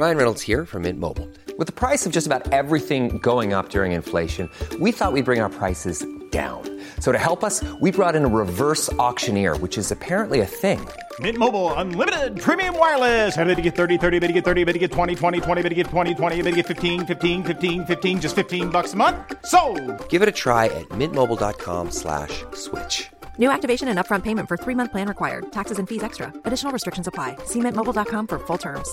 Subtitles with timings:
[0.00, 1.28] Ryan Reynolds here from Mint Mobile.
[1.58, 4.48] With the price of just about everything going up during inflation,
[4.80, 6.62] we thought we'd bring our prices down.
[7.00, 10.80] So to help us, we brought in a reverse auctioneer, which is apparently a thing.
[11.18, 13.36] Mint Mobile unlimited premium wireless.
[13.36, 15.60] Ready to get 30, 30, bit to get 30, bit to get 20, 20, 20,
[15.60, 18.94] bit to get 20, 20, bit to get 15, 15, 15, 15 just 15 bucks
[18.94, 19.18] a month.
[19.44, 19.60] So,
[20.08, 23.10] Give it a try at mintmobile.com slash switch.
[23.36, 25.52] New activation and upfront payment for three month plan required.
[25.52, 26.32] Taxes and fees extra.
[26.46, 27.36] Additional restrictions apply.
[27.44, 28.88] See mintmobile.com for full terms.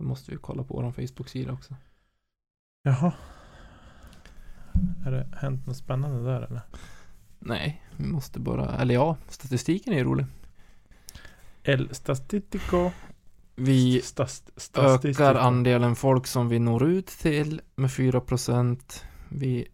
[0.00, 1.74] Då måste vi kolla på vår Facebook-sida också.
[2.82, 3.12] Jaha.
[5.06, 6.60] Är det hänt något spännande där eller?
[7.38, 10.26] Nej, vi måste bara, eller ja, statistiken är ju rolig.
[11.62, 12.90] El Statistico.
[13.54, 15.22] Vi Stas, statistico.
[15.22, 19.02] ökar andelen folk som vi når ut till med 4%.
[19.28, 19.68] Vi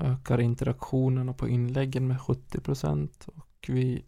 [0.00, 4.04] ökar interaktionerna på inläggen med 70% och vi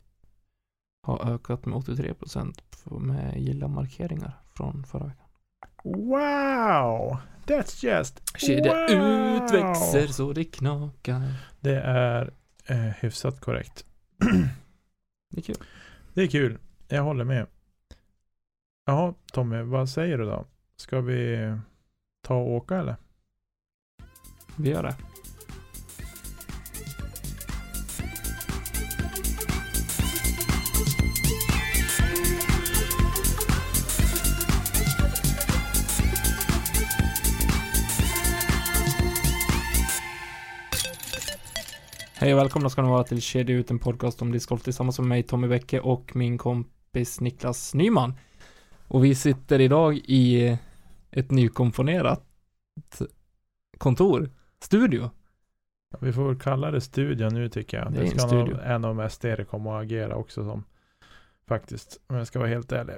[1.02, 5.25] har ökat med 83% på- med gilla-markeringar från förra veckan.
[5.94, 7.16] Wow!
[7.46, 9.36] That's just Kedja wow!
[9.36, 11.22] ut växer så det knakar.
[11.60, 12.32] Det är
[12.66, 13.84] eh, hyfsat korrekt.
[15.30, 15.56] Det är kul.
[16.14, 16.58] Det är kul.
[16.88, 17.46] Jag håller med.
[18.86, 20.46] Jaha, Tommy, vad säger du då?
[20.76, 21.52] Ska vi
[22.22, 22.96] ta och åka eller?
[24.56, 24.94] Vi gör det.
[42.18, 45.08] Hej och välkomna ska ni vara till Kedja ut en podcast om discgolf tillsammans med
[45.08, 48.14] mig Tommy Bäcke och min kompis Niklas Nyman.
[48.88, 50.58] Och vi sitter idag i
[51.10, 52.22] ett nykomponerat
[53.78, 55.10] kontor, studio.
[56.00, 57.92] Vi får väl kalla det studio nu tycker jag.
[57.92, 60.64] Det en ska nog en av mest det kommer att agera också som.
[61.48, 62.96] Faktiskt, om jag ska vara helt ärlig.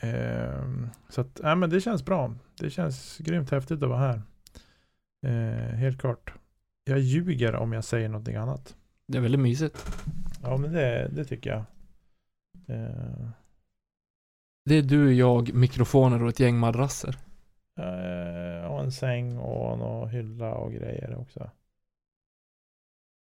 [0.00, 2.34] Ehm, så att, ja men det känns bra.
[2.60, 4.22] Det känns grymt häftigt att vara här.
[5.26, 6.32] Ehm, helt klart.
[6.88, 8.76] Jag ljuger om jag säger någonting annat.
[9.06, 9.86] Det är väldigt mysigt.
[10.42, 11.64] Ja men det, det tycker jag.
[12.68, 13.30] Ehm,
[14.64, 17.16] Det är du, jag, mikrofoner och ett gäng madrasser.
[17.78, 21.50] eh, och en säng och någon hylla och grejer också.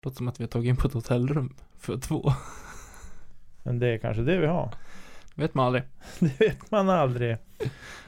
[0.04, 2.32] Låter som att vi har tagit in på ett hotellrum för två.
[3.62, 4.74] Men det är kanske det vi har.
[5.34, 5.82] Vet man aldrig.
[6.20, 7.36] Det vet man aldrig.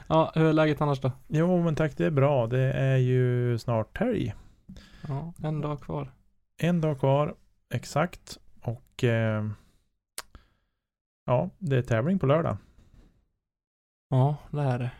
[0.07, 1.11] Ja, hur är läget annars då?
[1.27, 2.47] Jo men tack det är bra.
[2.47, 4.33] Det är ju snart helg.
[5.07, 6.11] Ja, en dag kvar.
[6.57, 7.35] En dag kvar.
[7.73, 8.37] Exakt.
[8.61, 9.49] Och eh,
[11.25, 12.57] ja, det är tävling på lördag.
[14.09, 14.91] Ja, det är det.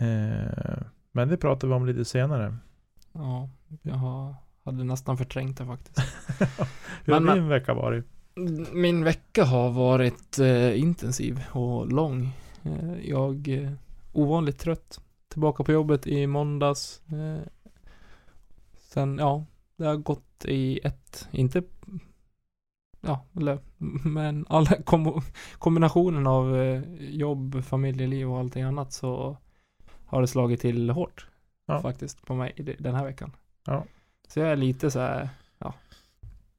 [0.00, 2.56] Eh, men det pratar vi om lite senare.
[3.12, 3.48] Ja,
[3.82, 4.34] jag har,
[4.64, 5.98] hade nästan förträngt det faktiskt.
[7.04, 8.06] Hur har din vecka varit?
[8.72, 12.32] Min vecka har varit eh, intensiv och lång.
[12.62, 13.76] Eh, jag är
[14.12, 15.00] ovanligt trött.
[15.28, 17.02] Tillbaka på jobbet i måndags.
[18.92, 19.46] Sen, ja,
[19.76, 21.62] det har gått i ett, inte,
[23.00, 23.58] ja, eller,
[24.08, 25.22] men alla kom,
[25.58, 29.36] kombinationen av eh, jobb, familjeliv och allting annat så
[30.06, 31.26] har det slagit till hårt.
[31.66, 31.82] Ja.
[31.82, 33.32] Faktiskt på mig den här veckan.
[33.66, 33.84] Ja.
[34.28, 35.74] Så jag är lite så här, ja,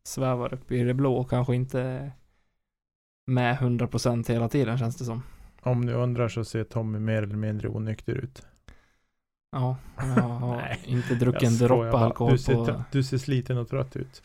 [0.03, 2.11] svävar upp i det blå och kanske inte
[3.27, 5.23] med 100% hela tiden känns det som.
[5.61, 8.45] Om du undrar så ser Tommy mer eller mindre onykter ut.
[9.51, 12.83] Ja, jag har inte druckit en droppe alkohol du ser, på...
[12.91, 14.23] du ser sliten och trött ut.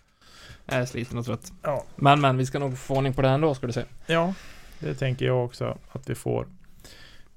[0.66, 1.52] Jag är sliten och trött.
[1.62, 1.84] Ja.
[1.96, 3.84] Men men, vi ska nog få ordning på det här ändå ska du se.
[4.06, 4.34] Ja,
[4.78, 6.46] det tänker jag också att vi får.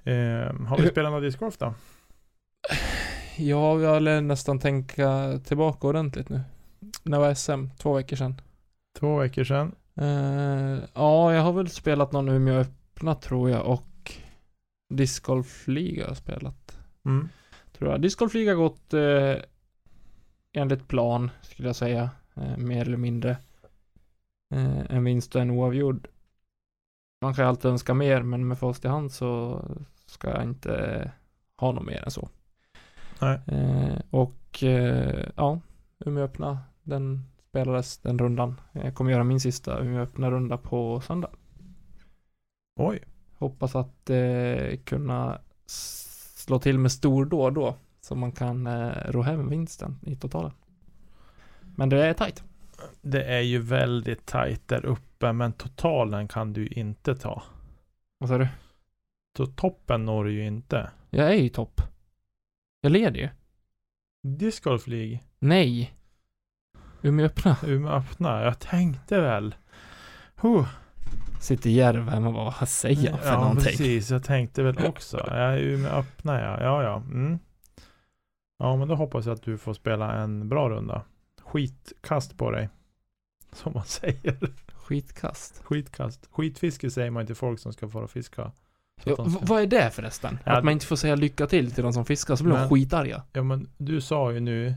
[0.03, 0.13] Eh,
[0.67, 1.73] har vi spelat någon discgolf då?
[3.37, 6.41] Ja, jag lär nästan tänka tillbaka ordentligt nu.
[7.03, 7.65] När var SM?
[7.77, 8.41] Två veckor sedan.
[8.99, 9.75] Två veckor sedan.
[9.95, 14.13] Eh, ja, jag har väl spelat någon Umeå öppna tror jag och
[14.93, 16.77] discgolfliga har jag spelat.
[17.05, 17.29] Mm.
[17.79, 18.01] Tror jag.
[18.01, 19.35] Discgolfliga har gått eh,
[20.53, 22.09] enligt plan skulle jag säga.
[22.35, 23.37] Eh, mer eller mindre.
[24.53, 26.07] Eh, en vinst och en oavgjord.
[27.21, 29.61] Man kan ju alltid önska mer men med fast i hand så
[30.05, 31.11] ska jag inte
[31.55, 32.29] ha något mer än så.
[33.21, 33.39] Nej.
[33.47, 35.59] Eh, och eh, ja,
[36.05, 38.61] Umeå öppna den spelades den rundan.
[38.71, 41.29] Jag kommer göra min sista Umeå öppna runda på söndag.
[42.75, 43.03] Oj.
[43.33, 45.39] Hoppas att eh, kunna
[46.49, 47.75] slå till med stor då då.
[48.01, 50.51] Så man kan eh, ro hem vinsten i totalen.
[51.75, 52.43] Men det är tajt.
[53.01, 57.43] Det är ju väldigt tajt där uppe men totalen kan du inte ta.
[58.17, 58.47] Vad sa du?
[59.37, 60.89] Så toppen når du ju inte.
[61.09, 61.81] Jag är ju topp.
[62.81, 63.29] Jag leder ju.
[64.23, 65.19] Discgolf League.
[65.39, 65.93] Nej.
[67.01, 67.57] Umeå öppna.
[67.65, 68.43] Umeå öppna.
[68.43, 69.55] Jag tänkte väl.
[70.35, 70.67] Huh.
[71.39, 73.63] Sitter Järven och bara, vad säger jag för ja, någonting?
[73.65, 74.09] precis.
[74.11, 75.17] Jag tänkte väl också.
[75.17, 76.61] Jag är ju med öppna ja.
[76.63, 76.95] Ja, ja.
[76.95, 77.39] Mm.
[78.59, 81.01] Ja, men då hoppas jag att du får spela en bra runda.
[81.41, 82.69] Skitkast på dig.
[83.53, 84.37] Som man säger.
[84.73, 85.61] Skitkast.
[85.63, 86.27] Skitkast.
[86.31, 88.51] Skitfiske säger man till folk som ska få fiska.
[89.03, 90.39] Så Ja, de ska- vad är det förresten?
[90.45, 92.59] Ja, att man inte får säga lycka till till de som fiskar, så blir de
[92.59, 93.23] Men- skitarga.
[93.33, 94.75] Ja, men du sa ju nu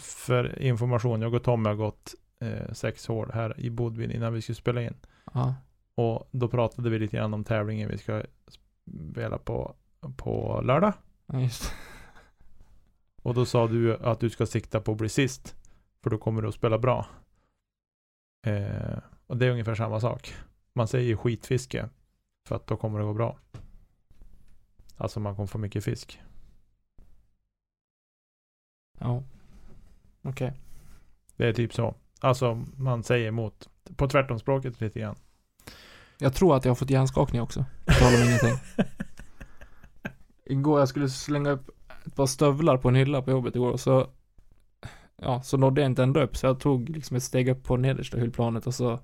[0.00, 1.22] för information.
[1.22, 4.82] Jag och Tommy har gått eh, sex hål här i Bodvin innan vi skulle spela
[4.82, 4.94] in.
[5.34, 5.54] Ja.
[5.94, 8.22] Och då pratade vi lite grann om tävlingen vi ska
[9.10, 9.74] spela på,
[10.16, 10.92] på lördag.
[11.26, 11.72] Ja, just
[13.22, 15.56] Och då sa du att du ska sikta på att bli sist.
[16.02, 17.06] För då kommer du att spela bra.
[18.46, 20.34] Eh, och det är ungefär samma sak.
[20.72, 21.88] Man säger skitfiske.
[22.48, 23.38] För att då kommer det gå bra.
[24.96, 26.20] Alltså man kommer få mycket fisk.
[28.98, 29.22] Ja.
[30.22, 30.52] Okej.
[31.36, 31.94] Det är typ så.
[32.20, 33.68] Alltså man säger emot.
[33.96, 35.16] På tvärtomspråket lite grann.
[36.18, 37.64] Jag tror att jag har fått hjärnskakning också.
[37.84, 38.58] På tal om ingenting.
[40.46, 41.70] Igår jag skulle slänga upp
[42.06, 44.06] ett par stövlar på en hylla på jobbet igår och så
[45.16, 47.76] Ja, så nådde jag inte ända upp så jag tog liksom ett steg upp på
[47.76, 49.00] nedersta hyllplanet och så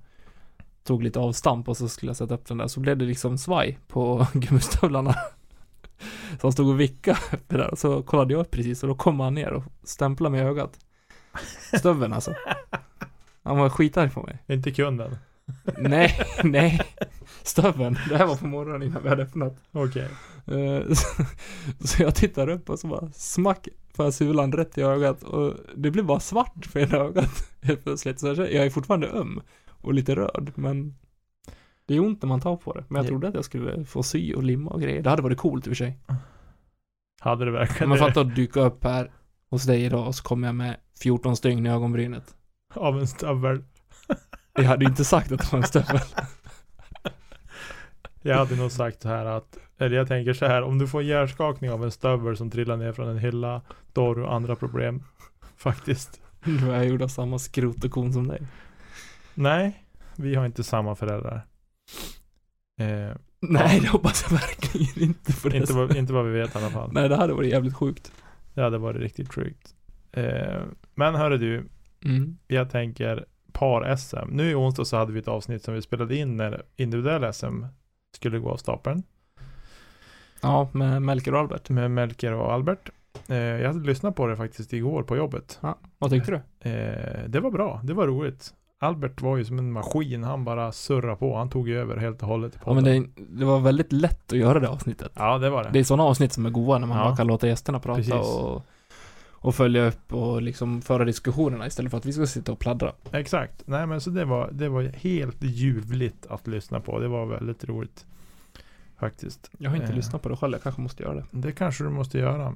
[0.83, 3.37] Tog lite avstamp och så skulle jag sätta upp den där så blev det liksom
[3.37, 5.15] svaj på gummistövlarna
[6.31, 8.95] Så han stod och vickade uppe där och så kollade jag upp precis och då
[8.95, 10.79] kom han ner och stämplade med ögat
[11.79, 12.33] Stöveln alltså
[13.43, 15.17] Han var skitarg på mig Inte kunden.
[15.77, 16.11] Nej,
[16.43, 16.81] nej.
[17.43, 17.97] Stöveln.
[18.09, 19.55] Det här var på morgonen innan vi hade öppnat.
[19.71, 20.07] Okej.
[20.47, 21.23] Eh, Så,
[21.87, 25.53] så jag tittar upp och så bara smack får jag sulan rätt i ögat och
[25.75, 28.19] det blir bara svart för ena ögat helt plötsligt.
[28.19, 30.95] Så jag jag är fortfarande öm och lite röd men
[31.85, 32.83] det är ont när man tar på det.
[32.87, 33.07] Men jag Ja.
[33.09, 35.01] trodde att jag skulle få sy och limma och grejer.
[35.01, 35.99] Det hade varit coolt i och för sig.
[37.21, 38.03] Hade du verkligen Man det?
[38.05, 39.11] fattar att dyka upp här
[39.49, 42.35] hos dig idag och så kommer jag med 14 stygn i ögonbrynet.
[42.73, 43.63] Av en stövel.
[44.53, 45.99] Jag hade inte sagt att det var en stövel.
[48.21, 51.03] Jag hade nog sagt så här att, eller jag tänker så här, om du får
[51.03, 53.61] hjärnskakning av en stövel som trillar ner från en hylla,
[53.93, 55.03] då har du andra problem.
[55.57, 56.21] Faktiskt.
[56.43, 58.41] Nu är gjord av samma skrot och kon som dig.
[59.33, 61.45] Nej, vi har inte samma föräldrar.
[62.79, 66.55] Eh, Nej, det hoppas jag verkligen inte på det inte, vad, inte vad vi vet
[66.55, 66.89] i alla fall.
[66.93, 68.11] Nej, det hade varit jävligt sjukt.
[68.53, 69.75] Det hade varit riktigt sjukt.
[70.11, 70.61] Eh,
[70.95, 71.67] men hörru du,
[72.05, 72.37] Mm.
[72.47, 74.27] jag tänker par-SM.
[74.31, 77.63] Nu i onsdag så hade vi ett avsnitt som vi spelade in när individuell SM
[78.15, 79.03] skulle gå av stapeln.
[80.41, 81.69] Ja, med Melker och Albert.
[81.69, 82.89] Med Melker och Albert.
[83.27, 85.59] Eh, jag hade lyssnat på det faktiskt igår på jobbet.
[85.61, 86.69] Ja, vad tyckte du?
[86.69, 88.53] Eh, det var bra, det var roligt.
[88.79, 92.21] Albert var ju som en maskin, han bara surrade på, han tog ju över helt
[92.21, 95.11] och hållet Ja, men det, det var väldigt lätt att göra det avsnittet.
[95.15, 95.69] ja, det var det.
[95.73, 97.15] Det är sådana avsnitt som är goa när man Ja.
[97.15, 98.13] kan låta gästerna prata Precis.
[98.13, 98.63] och,
[99.41, 102.93] och följa upp och liksom föra diskussionerna istället för att vi ska sitta och pladdra.
[103.11, 103.63] Exakt.
[103.65, 106.99] Nej men så det var, det var helt ljuvligt att lyssna på.
[106.99, 108.05] Det var väldigt roligt.
[108.99, 109.51] Faktiskt.
[109.57, 111.25] Jag har inte Eh, lyssnat på det själv, jag kanske måste göra det.
[111.31, 112.55] Det kanske du måste göra.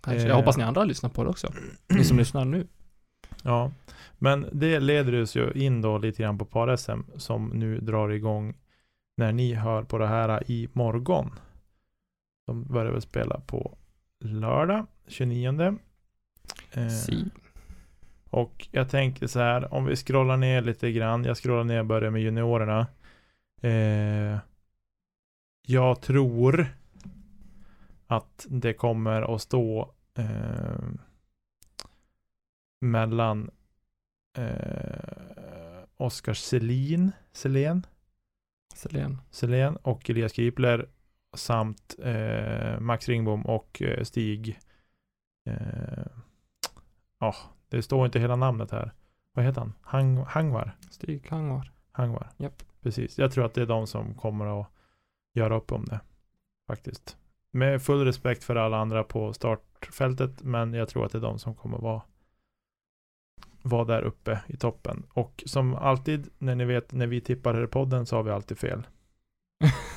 [0.00, 0.22] Kanske.
[0.22, 0.28] Eh.
[0.28, 1.52] Jag hoppas ni andra har lyssnat på det också.
[1.88, 2.66] Ni som lyssnar nu.
[3.44, 3.72] Ja.
[4.18, 8.54] Men det leder oss ju in då lite grann på par-SM som nu drar igång
[9.16, 11.30] när ni hör på det här i morgon.
[12.46, 13.76] De börjar väl spela på
[14.20, 15.78] lördag 29.
[16.72, 17.24] Eh, Si.
[18.30, 21.24] Och jag tänker så här, om vi scrollar ner lite grann.
[21.24, 22.86] Jag scrollar ner och börjar med juniorerna.
[23.62, 24.38] Eh,
[25.66, 26.66] jag tror
[28.06, 30.78] att det kommer att stå eh,
[32.80, 33.50] mellan
[34.38, 37.86] eh, Oskar Selin, Selén,
[38.74, 39.20] Selén.
[39.30, 40.88] Selén och Elias Kipler
[41.36, 44.58] samt eh, Max Ringbom och eh, Stig.
[45.46, 46.21] Eh,
[47.22, 47.34] ja,
[47.68, 48.92] det står inte hela namnet här.
[49.32, 49.72] Vad heter han?
[49.82, 50.76] Hang, Hangvar?
[50.90, 51.72] Stig Hangvar.
[51.92, 52.28] Hangvar.
[52.36, 52.62] Japp.
[52.82, 53.18] Precis.
[53.18, 54.66] Jag tror att det är de som kommer att
[55.34, 56.00] göra upp om det.
[56.66, 57.16] Faktiskt.
[57.50, 60.42] Med full respekt för alla andra på startfältet.
[60.42, 62.02] Men jag tror att det är de som kommer vara
[63.62, 65.06] vara där uppe i toppen.
[65.12, 68.30] Och som alltid när ni vet när vi tippar här i podden så har vi
[68.30, 68.86] alltid fel.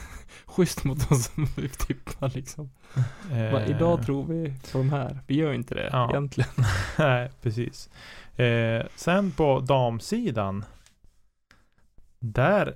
[0.55, 2.69] Schysst mot de som vi tippar liksom.
[3.29, 5.19] Va, Eh, idag tror vi på de här.
[5.27, 6.09] Vi gör inte det Ja.
[6.09, 6.49] egentligen.
[6.99, 7.89] Nej, precis.
[8.39, 10.65] Eh, sen på damsidan.
[12.19, 12.75] Där.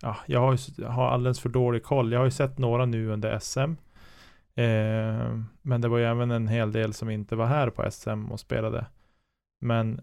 [0.00, 2.12] Ja, jag har, ju, har alldeles för dålig koll.
[2.12, 3.60] Jag har ju sett några nu under SM.
[4.56, 8.24] Eh, men det var ju även en hel del som inte var här på SM
[8.32, 8.86] och spelade.
[9.60, 10.00] Men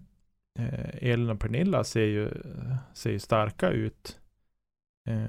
[0.59, 2.29] eh, Elin och Pernilla ser ju,
[2.93, 4.19] ser ju starka ut.
[5.07, 5.25] Eh,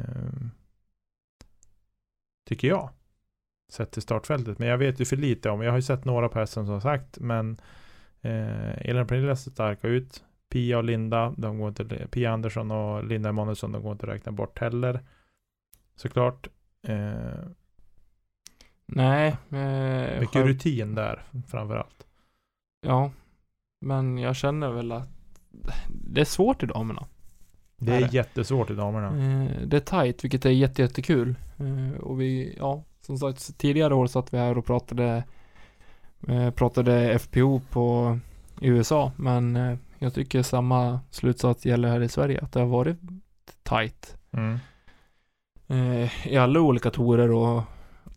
[2.45, 2.91] tycker jag.
[3.73, 4.59] Sett till startfältet.
[4.59, 5.63] Men jag vet ju för lite om.
[5.63, 7.19] Jag har ju sett några på SM som sagt.
[7.19, 7.61] Men
[8.21, 10.25] eh, Elin och Pernilla ser starka ut.
[10.49, 14.13] Pia och Linda, de går inte, Pia Andersson och Linda Emanuelsson, de går inte att
[14.13, 15.01] räkna bort heller.
[15.97, 16.49] Såklart.
[16.83, 17.13] Eh,
[18.87, 19.29] Nej.
[19.51, 22.07] Eh, mycket själv- rutin där framförallt.
[22.87, 23.11] Ja.
[23.81, 25.09] Men jag känner väl att
[25.89, 27.07] det är svårt i damerna.
[27.77, 28.13] Det Är är det?
[28.15, 29.07] jättesvårt i damerna.
[29.09, 31.35] Eh, det är tight, vilket är jätte, jättekul.
[31.63, 35.25] Eh, och vi, ja, som sagt, tidigare år satt vi här och pratade,
[36.29, 38.19] eh, pratade FPO på
[38.61, 42.99] USA, men eh, jag tycker samma slutsats gäller här i Sverige, att det har varit
[43.63, 44.17] tight.
[44.31, 44.59] Mm.
[46.25, 47.63] I alla olika torer och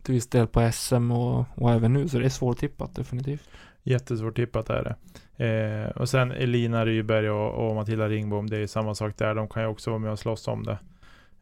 [0.02, 3.48] till viss del på SM och, och även nu, så det är svårtippat definitivt.
[3.82, 4.96] Jättesvårt tippat är det.
[5.36, 9.34] Eh, och sen Elina Ryberg och, och Matilda Ringbom, det är samma sak där.
[9.34, 10.78] De kan ju också vara med och slåss om det.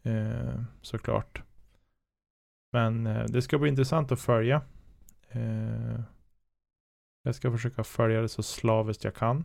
[0.03, 1.43] Eh, såklart.
[2.75, 4.63] Men eh, det ska bli intressant att följa.
[5.29, 6.01] Eh,
[7.23, 9.45] jag ska försöka följa det så slaviskt jag kan.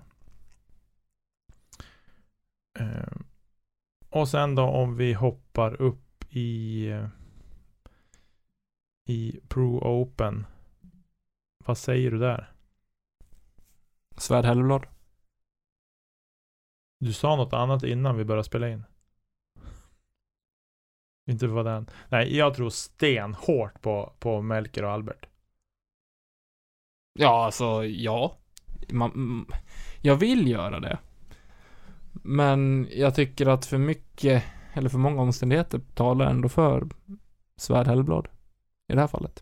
[2.80, 3.18] Eh,
[4.10, 6.88] och sen då om vi hoppar upp i
[9.06, 10.46] i Pro Open.
[11.66, 12.52] Vad säger du där?
[14.18, 14.86] Svärd Hellblad.
[17.00, 18.84] Du sa något annat innan vi började spela in.
[21.30, 21.90] Inte vad den.
[22.10, 25.26] Nej, jag tror stenhårt på, på Melker och Albert.
[27.14, 28.38] Ja, alltså ja.
[28.90, 29.46] Man, mm,
[30.02, 30.98] jag vill göra det.
[32.12, 34.44] Men jag tycker att för mycket,
[34.74, 36.88] eller för många omständigheter talar ändå för
[37.58, 38.28] Svärd Hellblad.
[38.88, 39.42] I det här fallet.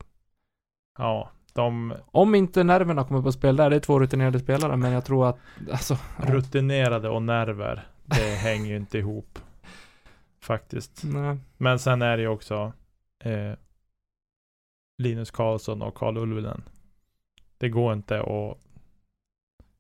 [0.98, 4.92] Ja, de Om inte nerverna kommer på spel där, det är två rutinerade spelare, men
[4.92, 5.40] jag tror att,
[5.72, 9.40] alltså, rutinerade och nerver, det hänger ju inte ihop.
[10.48, 11.04] Faktiskt.
[11.04, 11.38] Nej.
[11.58, 12.74] Men sen är det ju också
[13.20, 13.54] eh,
[14.98, 16.64] Linus Karlsson och Karl Ulvelen.
[17.58, 18.58] Det går inte att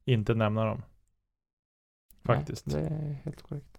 [0.06, 0.84] inte nämna dem.
[2.24, 2.66] Faktiskt.
[2.66, 3.78] Nej, det är helt korrekt.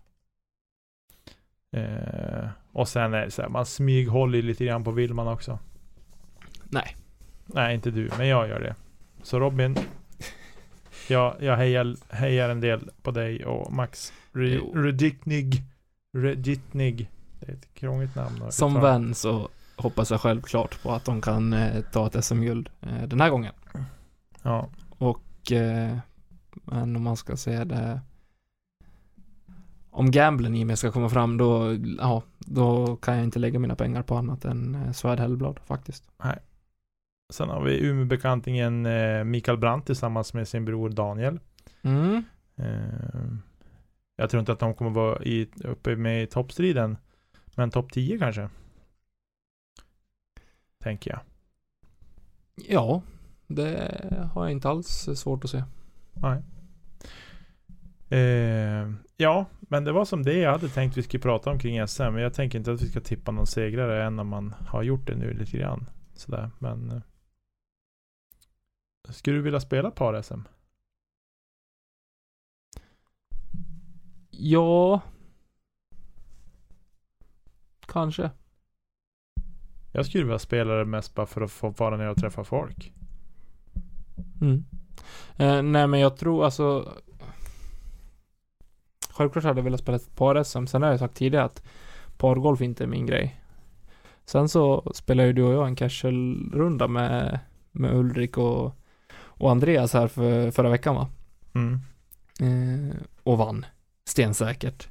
[1.70, 5.58] Eh, och sen är det så här, man smyghåller lite grann på Willman också.
[6.64, 6.96] Nej.
[7.46, 8.74] Nej, inte du, men jag gör det.
[9.22, 9.76] Så Robin,
[11.08, 14.72] jag, jag hejar, hejar en del på dig och Max Jo.
[16.16, 17.10] Rudiknig.
[17.40, 18.52] Det är ett krångligt namn.
[18.52, 23.02] Som vän så hoppas jag självklart på att de kan eh, ta ett SM-guld eh,
[23.02, 23.52] den här gången.
[24.42, 25.98] Ja, Och, eh,
[26.52, 28.00] men om man ska säga det
[29.90, 33.76] om gamblen i mig ska komma fram då, ja, då kan jag inte lägga mina
[33.76, 36.04] pengar på annat än eh, Svärd Hellblad faktiskt.
[37.32, 41.40] sen har vi Umeåbekantingen eh, Mikael Brandt tillsammans med sin bror Daniel.
[41.82, 42.22] Mm.
[44.20, 46.96] Jag tror inte att de kommer vara i, uppe med i toppstriden.
[47.54, 48.48] Men topp 10 kanske.
[50.78, 51.20] Tänker jag.
[52.68, 53.02] Ja,
[53.46, 55.64] det har jag inte alls svårt att se.
[56.12, 56.42] Nej.
[58.08, 61.88] Eh, ja, men det var som det jag hade tänkt vi skulle prata om kring
[61.88, 62.02] SM.
[62.02, 65.06] Men jag tänker inte att vi ska tippa någon segrare än om man har gjort
[65.06, 65.90] det nu lite grann.
[66.14, 66.90] Sådär, men.
[66.90, 67.00] Eh,
[69.08, 70.40] skulle du vilja spela par-SM?
[74.40, 75.00] Ja.
[77.86, 78.30] Kanske.
[79.92, 82.92] Jag skulle vilja spela det mest bara för att få vara ner och träffa folk.
[84.40, 84.64] Mm.
[85.36, 86.94] Eh, nej men jag tror alltså
[89.10, 90.66] Självklart hade jag velat spela ett par-SM.
[90.66, 91.62] Sen har jag sagt tidigare att
[92.16, 93.40] pargolf inte är min grej.
[94.24, 97.38] Sen så spelar ju du och jag en casual-runda med,
[97.72, 98.76] med Ulrik och,
[99.12, 101.08] och Andreas här för, förra veckan va?
[101.54, 101.80] Mm.
[102.40, 103.66] Eh, och vann.
[104.08, 104.88] Stensäkert.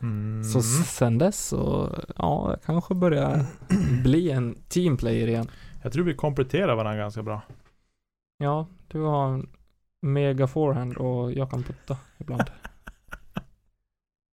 [0.00, 0.44] Mm.
[0.44, 3.44] Så sen dess så, ja, jag kanske börjar
[4.02, 5.48] bli en teamplayer igen.
[5.82, 7.40] Jag tror vi kompletterar varandra ganska bra.
[8.38, 9.48] Ja, du har en
[10.02, 12.42] mega forehand och jag kan putta ibland.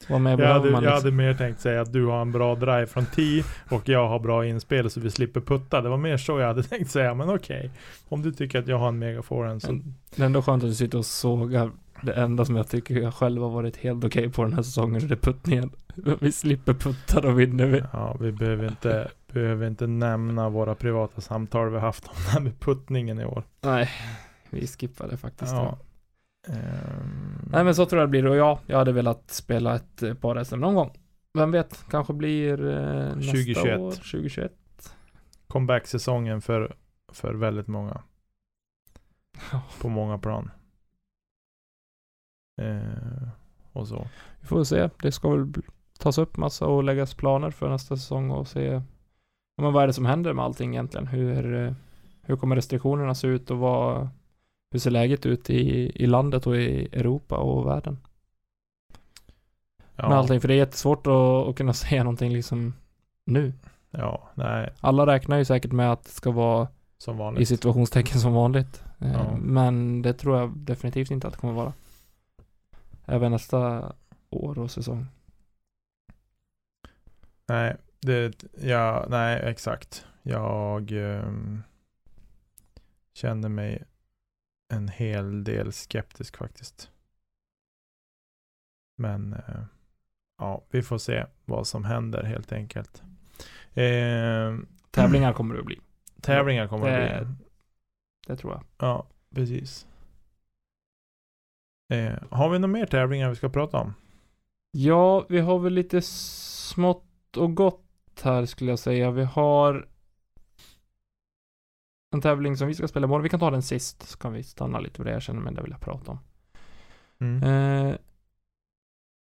[0.08, 0.92] Vad mer Jag hade, man jag liksom?
[0.92, 4.18] hade mer tänkt säga att du har en bra drive från tee och jag har
[4.18, 5.80] bra inspel så vi slipper putta.
[5.80, 7.70] Det var mer så jag hade tänkt säga, men okej.
[8.08, 9.80] Om du tycker att jag har en mega forehand så
[10.16, 11.70] Det är ändå skönt att du sitter och sågar
[12.02, 15.08] det enda som jag tycker jag själv har varit helt okej på den här säsongen,
[15.08, 15.70] det är puttningen.
[16.20, 17.82] Vi slipper putta, då vinner vi.
[17.92, 22.40] Ja, vi behöver inte, behöver inte nämna våra privata samtal vi haft om det här
[22.40, 23.44] med puttningen i år.
[23.60, 23.90] Nej,
[24.50, 25.52] vi skippar det faktiskt.
[25.52, 25.78] Ja.
[26.48, 30.02] Ehm, Nej men så tror jag det blir och ja, jag hade velat spela ett
[30.02, 30.90] eh, par SM någon gång.
[31.34, 33.78] Vem vet, kanske blir eh, nästa 2021.
[33.78, 34.52] år, 2021.
[35.46, 36.76] Comeback-säsongen för,
[37.12, 38.02] för väldigt många.
[39.80, 40.50] På många plan.
[42.56, 43.28] Eh,
[43.72, 44.06] och så.
[44.40, 44.90] Vi får se.
[45.02, 45.52] Det ska väl
[45.98, 48.82] tas upp massa och läggas planer för nästa säsong och se
[49.60, 51.06] men vad är det som händer med allting egentligen?
[51.06, 51.72] Hur, eh,
[52.22, 54.08] hur kommer restriktionerna se ut och vad,
[54.70, 57.98] hur ser läget ut i, i landet och i Europa och världen?
[59.96, 60.40] Ja, med allting.
[60.40, 62.74] För det är jättesvårt att, att kunna säga någonting liksom
[63.24, 63.52] nu.
[63.90, 66.68] ja, nej, Alla räknar ju säkert med att det ska vara
[67.38, 68.82] i situationstecken som vanligt.
[68.98, 69.36] Eh, Ja.
[69.36, 71.72] Men det tror jag definitivt inte att det kommer vara.
[73.10, 73.92] Även nästa
[74.30, 75.06] år och säsong.
[77.46, 80.06] Nej, det, ja, nej, exakt.
[80.22, 81.62] Jag ehm,
[83.14, 83.84] känner mig
[84.68, 86.90] en hel del skeptisk faktiskt.
[88.96, 89.62] Men eh,
[90.38, 93.02] ja, vi får se vad som händer helt enkelt.
[93.74, 95.80] Ehm, Tävlingar kommer det att bli.
[96.20, 97.34] tävlingar kommer det Det- bli.
[98.26, 98.64] Det tror jag.
[98.78, 99.86] Ja, precis.
[101.90, 103.94] Eh, har vi några mer tävlingar vi ska prata om?
[104.70, 107.86] Ja, vi har väl lite smått och gott
[108.22, 109.10] här skulle jag säga.
[109.10, 109.88] Vi har
[112.14, 113.22] en tävling som vi ska spela imorgon.
[113.22, 115.54] Vi kan ta den sist, så kan vi stanna lite vid det jag känner mig
[115.54, 116.18] det vill jag prata om.
[117.20, 117.42] Mm.
[117.42, 117.96] Eh,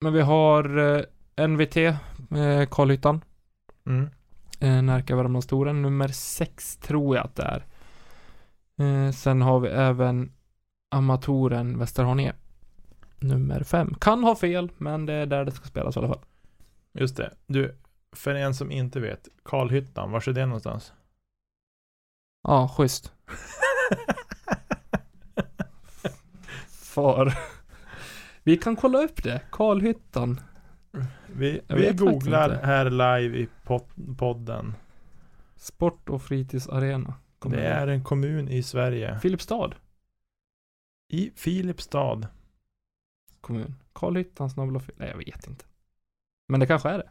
[0.01, 1.95] men vi har eh, NVT, eh,
[2.71, 3.21] Karlhyttan,
[3.85, 4.09] Mm.
[4.59, 7.65] eh, Närke Värmlandstouren, nummer 6 tror jag att det är.
[8.79, 10.31] Eh, sen har vi även
[10.91, 12.33] Amatoren Västerhaninge,
[13.19, 13.93] nummer 5.
[13.99, 16.21] Kan ha fel, men det är där det ska spelas i alla fall.
[16.93, 17.33] Just det.
[17.47, 17.75] Du,
[18.15, 20.93] för en som inte vet, Karlhyttan, var är det någonstans?
[22.43, 23.13] Ja, schysst.
[26.67, 27.33] För
[28.43, 29.41] Vi kan kolla upp det.
[29.51, 30.39] Karlhyttan.
[31.33, 34.75] vi vi googlar här live i pod- podden.
[35.55, 37.13] Sport och fritidsarena.
[37.39, 39.19] Det det är en kommun i Sverige.
[39.19, 39.71] Filipstad
[41.09, 42.27] I Filipstad.
[43.41, 43.75] Kommun.
[43.93, 45.65] Karlhyttan snabel Nej, jag vet inte.
[46.47, 47.09] Men det kanske är det.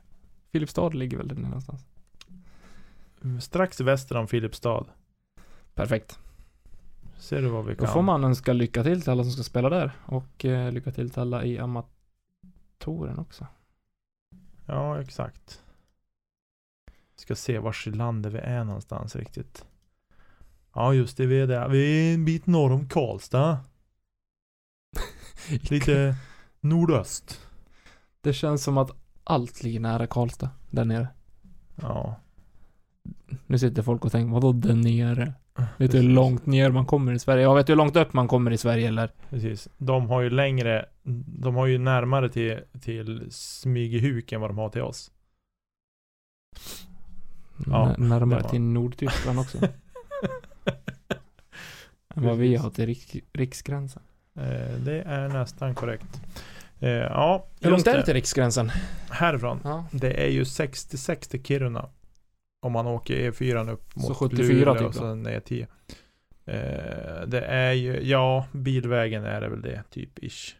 [0.52, 1.86] Filipstad ligger väl där nere någonstans.
[3.40, 4.86] Strax väster om Filipstad.
[5.74, 6.18] Perfekt.
[7.18, 7.92] Ser du vad vi Då kan?
[7.92, 9.92] får man önska lycka till till alla som ska spela där.
[10.06, 13.46] Och eh, lycka till till alla i amatoren också.
[14.66, 15.62] Ja, exakt.
[17.16, 19.64] Ska se vars i landet vi är någonstans riktigt.
[20.74, 21.26] Ja, just det.
[21.26, 21.68] Vi är där.
[21.68, 23.58] Vi är en bit norr om Karlstad.
[25.48, 26.14] Lite
[26.60, 27.40] nordöst.
[28.20, 28.90] Det känns som att
[29.24, 30.50] allt ligger nära Karlstad.
[30.70, 31.08] Där nere.
[31.74, 32.20] Ja.
[33.46, 35.32] Nu sitter folk och tänker, vadå där nere?
[35.78, 37.42] Vet du hur långt ner man kommer i Sverige?
[37.42, 39.12] Jag vet du hur långt upp man kommer i Sverige eller?
[39.30, 39.68] Precis.
[39.78, 40.86] De har ju längre,
[41.40, 45.10] de har ju närmare till, till Smygehuk än vad de har till oss.
[47.66, 49.58] Ja, N- närmare till Nordtyskland också.
[52.14, 54.02] än vad vi har till rik, riksgränsen.
[54.36, 56.20] Eh, det är nästan korrekt.
[56.80, 58.70] Eh, ja, Hur långt är det till riksgränsen?
[59.10, 59.60] Härifrån.
[59.64, 59.86] Ja.
[59.92, 61.88] Det är ju 66 till Kiruna.
[62.62, 65.66] Om man åker E4 upp mot Så 74 Luleå typ och sen ner 10.
[66.44, 70.56] Eh, det är ju, ja, bilvägen är det väl det, typ ish.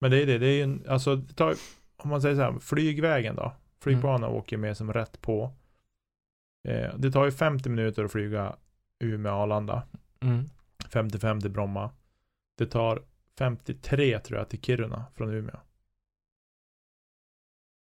[0.00, 1.54] Men det är det, det är ju, en- alltså, tar,
[1.96, 3.52] om man säger så här, flygvägen då.
[3.82, 5.52] Flygplanen åker med som rätt på.
[6.96, 8.56] Det tar ju 50 minuter att flyga
[9.04, 9.82] Umeå-Arlanda.
[10.20, 10.50] Mm.
[10.92, 11.90] 55 till Bromma.
[12.58, 13.02] Det tar
[13.38, 15.56] 53 tror jag till Kiruna från Umeå.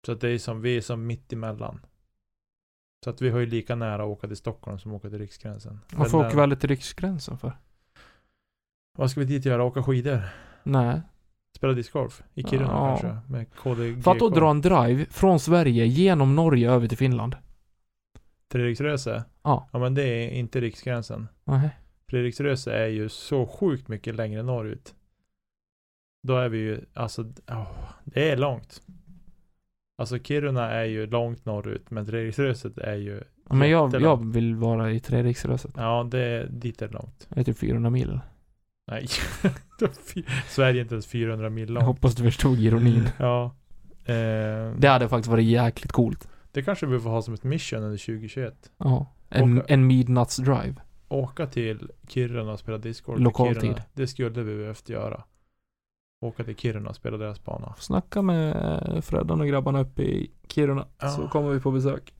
[0.06, 1.86] Så att det är som, vi är som mitt emellan.
[3.04, 5.18] Så att vi har ju lika nära att åka till Stockholm som att åka till
[5.18, 5.80] Riksgränsen.
[5.92, 7.52] Varför åker vi aldrig till riksgränsen för?
[8.98, 9.64] Vad ska vi dit göra?
[9.64, 10.20] Åka skidor?
[10.62, 11.00] Nej.
[11.56, 12.22] Spela discgolf?
[12.34, 12.86] I Kiruna Ja.
[12.86, 13.32] kanske?
[13.32, 14.04] Med KDGK?
[14.04, 17.36] För att då dra en drive från Sverige genom Norge över till Finland.
[18.48, 19.24] Treriksröse?
[19.42, 19.68] Ja.
[19.72, 21.28] Ja men det är inte Riksgränsen.
[21.44, 21.70] Nej.
[22.10, 24.94] Treriksröse är ju så sjukt mycket längre norrut.
[26.22, 27.68] Då är vi ju, alltså, åh,
[28.04, 28.82] det är långt.
[29.98, 34.54] Alltså Kiruna är ju långt norrut, men Treriksröset är ju Ja, Men jag, jag vill
[34.54, 35.70] vara i Treriksröset.
[35.76, 37.26] Ja, det, dit är det långt.
[37.28, 38.20] Det är typ 400 mil.
[38.86, 39.06] Nej.
[40.48, 41.86] Sverige är inte ens 400 mil Jag långt.
[41.86, 43.08] hoppas du förstod ironin.
[43.18, 43.54] Ja.
[44.04, 46.28] Eh, Det hade faktiskt varit jäkligt coolt.
[46.52, 48.70] det kanske vi får ha som ett mission under 2021.
[48.78, 49.14] Ja.
[49.28, 50.74] En, Åka- en midnattsdrive.
[51.08, 53.60] Åka till Kiruna och spela discgolf i Lokaltid.
[53.62, 53.82] Kiruna.
[53.94, 55.24] Det skulle vi behövt göra.
[56.20, 57.74] Åka till Kiruna och spela deras bana.
[57.78, 60.86] Snacka med eh, Freddan och grabbarna uppe i Kiruna.
[60.98, 61.08] Ja.
[61.08, 62.14] Så kommer vi på besök.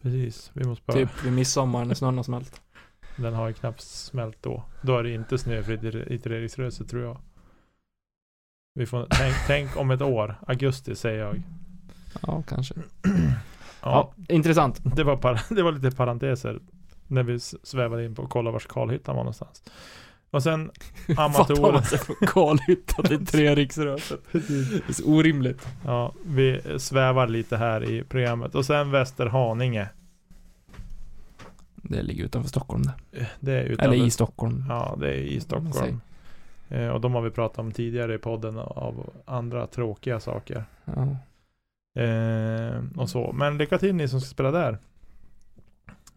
[0.00, 0.92] Precis, vi måste bara...
[0.92, 2.62] Typ vid midsommar när snön har smält.
[3.16, 4.62] Den har ju knappt smält då.
[4.82, 7.18] Då är det inte snöfritt i, Treriksröset tror jag.
[8.74, 11.42] Vi får, tänk, tänk om ett år, augusti säger jag.
[12.26, 12.74] Ja, kanske.
[13.82, 14.96] Ja, Ja, intressant.
[14.96, 16.60] det, var det var lite parenteser.
[17.08, 19.62] När vi svävade in på att kolla vars Karlhyttan var någonstans.
[20.30, 20.70] Och sen
[21.16, 21.72] tar Amatorer.
[21.72, 24.20] man sig från Karlhyttan till Treriksröset?
[24.32, 25.68] Det är så orimligt.
[25.84, 28.54] Ja, vi svävar lite här i programmet.
[28.54, 29.88] Och sen Västerhaninge.
[31.74, 33.26] Det ligger utanför Stockholm det.
[33.40, 34.64] Det är utanför, Eller i Stockholm.
[34.68, 35.40] Ja, det är i Säg.
[35.40, 36.00] Stockholm.
[36.68, 40.64] Eh, och de har vi pratat om tidigare i podden av andra tråkiga saker.
[40.84, 41.16] Ja.
[42.02, 43.32] Eh, och så.
[43.32, 44.78] Men lycka till ni som ska spela där.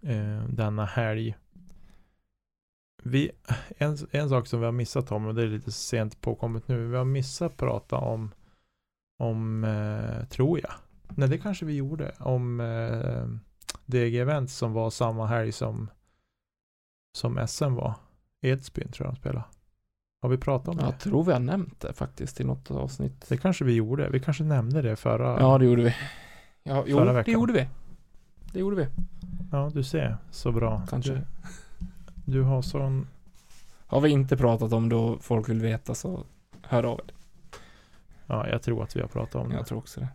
[0.01, 1.35] Eh, denna helg.
[3.03, 3.31] Vi,
[3.77, 6.87] en, en sak som vi har missat Tom, och det är lite sent påkommet nu.
[6.87, 8.31] Vi har missat prata om,
[9.19, 10.71] om eh, tror jag.
[11.09, 12.11] Nej, det kanske vi gjorde.
[12.19, 13.25] Om eh,
[13.85, 15.89] DG Event som var samma helg som,
[17.17, 17.93] som SM var.
[18.41, 19.45] Edsbyn tror jag de spelade.
[20.21, 20.83] Har vi pratat om det?
[20.83, 23.29] Jag tror vi har nämnt det faktiskt i något avsnitt.
[23.29, 24.09] Det kanske vi gjorde.
[24.09, 25.39] Vi kanske nämnde det förra.
[25.39, 25.95] Ja, det gjorde vi.
[26.63, 27.33] Ja, jo, Förra det veckan.
[27.33, 27.67] gjorde vi.
[28.53, 28.87] Det gjorde vi.
[29.51, 30.17] Ja, du ser.
[30.31, 30.83] Så bra.
[30.89, 31.13] Kanske.
[31.13, 31.21] Du,
[32.25, 33.07] du har sån...
[33.85, 36.25] Har vi inte pratat om då folk vill veta så
[36.61, 37.13] hör av er.
[38.25, 39.55] Ja, jag tror att vi har pratat om det.
[39.55, 40.07] Jag tror också det.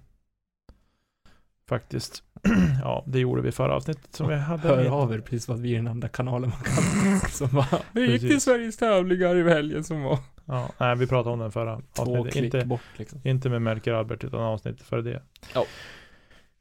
[1.69, 2.23] Faktiskt.
[2.83, 4.69] ja, det gjorde vi förra avsnittet som vi hade.
[4.69, 7.21] Hör av er precis vad vi är den enda kanalen man kan.
[7.31, 8.41] som bara, vi gick till.
[8.41, 10.19] Sveriges tävlingar i helgen som var
[10.49, 12.33] Ja, nej, vi pratade om den förra två avsnittet.
[12.33, 13.21] klick Inte, bort liksom.
[13.25, 15.23] inte med Melker Albert utan avsnittet före det.
[15.55, 15.65] Ja.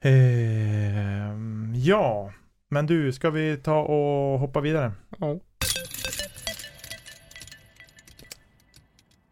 [0.01, 2.31] Ehm, ja,
[2.69, 4.91] men du, ska vi ta och hoppa vidare?
[5.19, 5.39] Ja.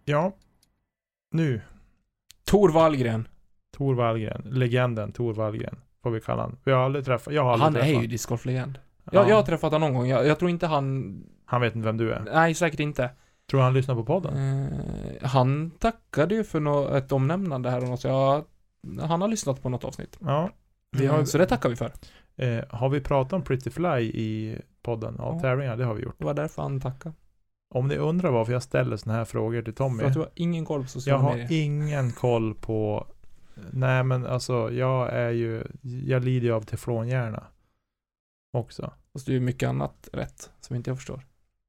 [0.06, 0.32] Ja.
[1.32, 1.62] Nu,
[2.46, 3.28] Tor Wallgren.
[3.78, 6.58] Tor Wallgren, legenden Tor Wallgren, får vi kalla han.
[6.64, 8.80] Vi har aldrig träffat, jag har aldrig Han träffat är ju discgolflegend.
[9.04, 10.08] Ja, Jag, jag har träffat honom någon gång.
[10.10, 11.24] Jag, jag tror inte han...
[11.46, 12.20] Han vet inte vem du är.
[12.34, 13.10] Nej, säkert inte.
[13.50, 14.38] Tror du han lyssnar på podden?
[14.38, 18.46] Eh, han tackade ju för nå ett omnämnande här och något, så jag,
[19.02, 20.18] han har lyssnat på något avsnitt.
[20.22, 20.50] Ja.
[20.92, 21.92] Vi har, Mm, så det tackar vi för.
[22.36, 25.40] eh, har vi pratat om Pretty Fly i podden Ja.
[25.40, 25.78] tävlingar?
[25.78, 26.16] Det har vi gjort.
[26.18, 27.16] Det var därför han tackade.
[27.76, 30.00] Om ni undrar varför jag ställer såna här frågor till Tommy.
[30.00, 31.62] För att du har ingen koll på Jag sociala har medier.
[31.64, 33.08] ingen koll på
[33.72, 37.44] Nej men alltså jag är ju Jag lider ju av teflonhjärna
[38.54, 41.22] Också Fast du är mycket annat rätt, som inte jag förstår.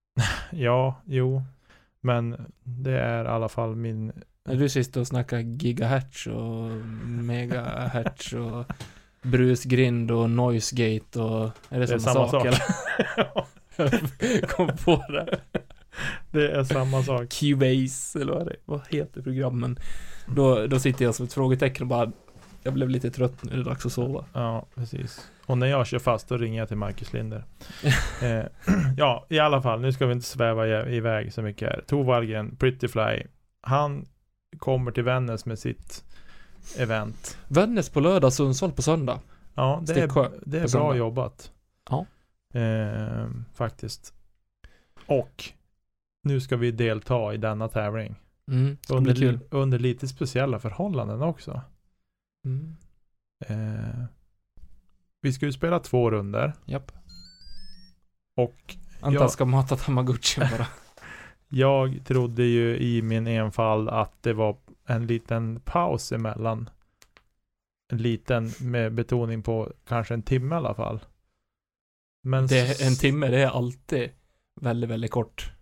[0.53, 1.43] Ja, jo
[2.01, 4.13] Men det är i alla fall min
[4.49, 6.71] När du sitter och snackar gigahertz och
[7.07, 8.65] megahertz och
[9.23, 11.51] brusgrind och noisegate och...
[11.69, 12.61] Är det, Det är samma, samma sak, sak.
[13.77, 14.47] eller?
[14.47, 15.41] Kom på det.
[16.31, 19.79] Det är samma sak Cubase, eller vad, det, vad heter programmen?
[20.27, 22.13] Då, då sitter jag som ett frågetecken och bara...
[22.63, 24.25] Jag blev lite trött nu, det är dags att sova.
[24.33, 27.45] Ja, precis Och när jag kör fast då ringer jag till Marcus Linder
[28.23, 28.45] eh,
[28.97, 32.57] Ja, i alla fall Nu ska vi inte sväva iväg så mycket här Tor Wallgren,
[32.57, 33.23] Pretty Fly
[33.63, 34.07] Han
[34.59, 36.05] kommer till Vännäs med sitt
[36.79, 39.21] event Vännäs på lördag, Sundsvall på söndag.
[39.55, 41.53] Ja, det Sticksjö är, det är bra jobbat.
[41.91, 42.07] Ja.
[42.61, 44.15] Eh, faktiskt.
[45.07, 45.45] Och
[46.23, 48.15] nu ska vi delta i denna tävling.
[48.49, 49.41] Mm, Under, kul.
[49.51, 51.61] under lite speciella förhållanden också.
[52.47, 52.77] Mm.
[53.47, 54.05] Eh,
[55.21, 56.93] vi ska ju spela två runder Japp.
[58.37, 59.29] och Antal Ja.
[59.29, 60.67] ska mata Tamagotchi bara.
[61.55, 66.71] jag trodde ju i min enfald att det var en liten paus emellan.
[67.93, 71.01] En liten med betoning på kanske en timme i alla fall.
[72.23, 74.11] Men Det en timme, det är alltid
[74.61, 75.53] väldigt, väldigt kort.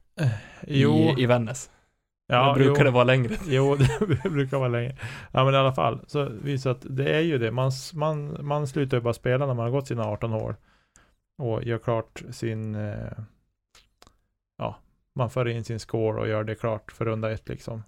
[0.67, 1.71] jo, I, i Vännäs.
[2.27, 2.85] ja, det brukar jo.
[2.85, 3.37] det vara längre.
[3.47, 3.77] Jo,
[4.23, 4.97] det brukar vara länge.
[5.33, 7.51] Ja men i alla fall, så visar att det är ju det.
[7.51, 10.57] Man, man, man slutar ju bara spela när man har gått sina 18 år.
[11.39, 13.13] Och gör klart sin, eh,
[15.15, 17.83] man för in sin score och gör det klart för runda ett liksom.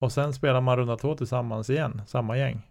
[0.00, 2.62] Och sen spelar man runda två tillsammans igen, samma gäng.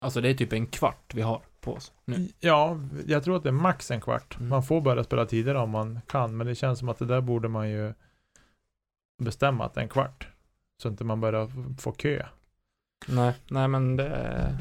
[0.00, 2.28] Alltså det är typ en kvart vi har på oss nu.
[2.40, 4.36] Ja, jag tror att det är max en kvart.
[4.36, 4.48] Mm.
[4.48, 7.20] Man får börja spela tidigare om man kan, men det känns som att det där
[7.20, 7.94] borde man ju
[9.22, 10.28] bestämma att det är en kvart.
[10.82, 12.26] Så inte man börjar få kö.
[13.08, 14.58] Nej, nej men det...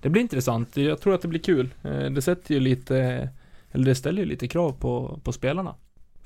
[0.00, 0.76] Det blir intressant.
[0.76, 1.74] Jag tror att det blir kul.
[1.82, 3.28] Eh, Det sätter ju lite,
[3.70, 5.74] eller det ställer ju lite krav på, på spelarna.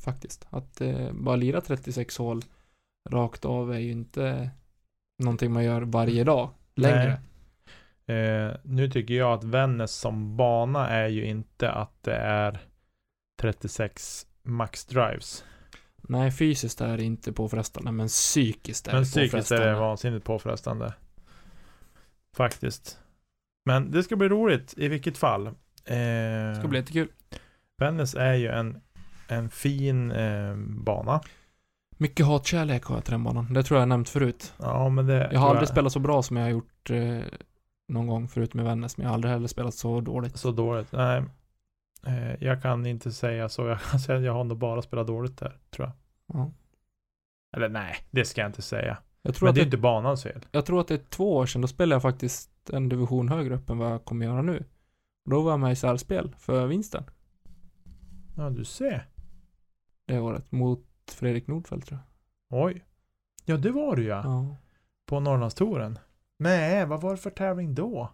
[0.01, 0.47] Faktiskt.
[0.51, 2.43] Att eh, bara lira 36 hål
[3.11, 4.51] rakt av är ju inte
[5.19, 7.21] någonting man gör varje dag längre.
[8.07, 12.59] Eh, nu tycker jag att Vännäs som bana är ju inte att det är
[13.41, 15.45] 36 max drives.
[15.97, 19.67] Nej, fysiskt är det inte påfrestande, men psykiskt är Men det psykiskt är påfrestande.
[19.67, 20.95] det vansinnigt påfrestande.
[22.37, 22.99] Faktiskt.
[23.65, 25.47] Men det ska bli roligt i vilket fall.
[25.47, 25.53] Eh,
[25.85, 27.09] Det ska bli jättekul.
[27.79, 28.81] Vännäs är ju en,
[29.31, 31.21] en fin eh, bana.
[31.97, 33.53] Mycket hatkärlek har jag till den banan.
[33.55, 34.55] Det tror jag jag nämnt förut.
[34.59, 37.21] Ja, men det Jag har aldrig spelat så bra som jag har gjort eh,
[37.89, 40.37] någon gång förut med Vännäs, men jag har aldrig heller spelat så dåligt.
[40.37, 40.93] så dåligt.
[40.93, 41.23] Nej,
[42.07, 43.67] eh, jag kan inte säga så.
[43.67, 45.95] Jag kan säga att jag har nog bara spelat dåligt där, tror jag.
[46.39, 46.51] Ja.
[47.57, 48.99] Eller nej, det ska jag inte säga.
[49.23, 50.47] Jag tror, Men att det är inte banans fel.
[50.53, 53.55] jag tror att det är två år sedan, då spelade jag faktiskt en division högre
[53.55, 54.65] upp än vad jag kommer göra nu.
[55.31, 57.05] Då var jag med i särspel för vinsten
[58.37, 59.07] Ja, du ser.
[60.11, 62.01] Det året mot Fredrik Nordfeldt tror
[62.49, 62.65] jag.
[62.65, 62.85] Oj.
[63.45, 64.21] Ja, det var du ja.
[64.25, 64.57] Ja.
[65.07, 65.99] På Norrlandstouren.
[66.39, 68.13] Nej, vad var det för tävling då?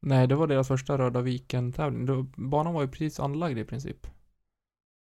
[0.00, 2.06] Nej, det var deras första Röda Viken-tävling.
[2.06, 4.06] Då- Banan var ju precis anlagd i princip.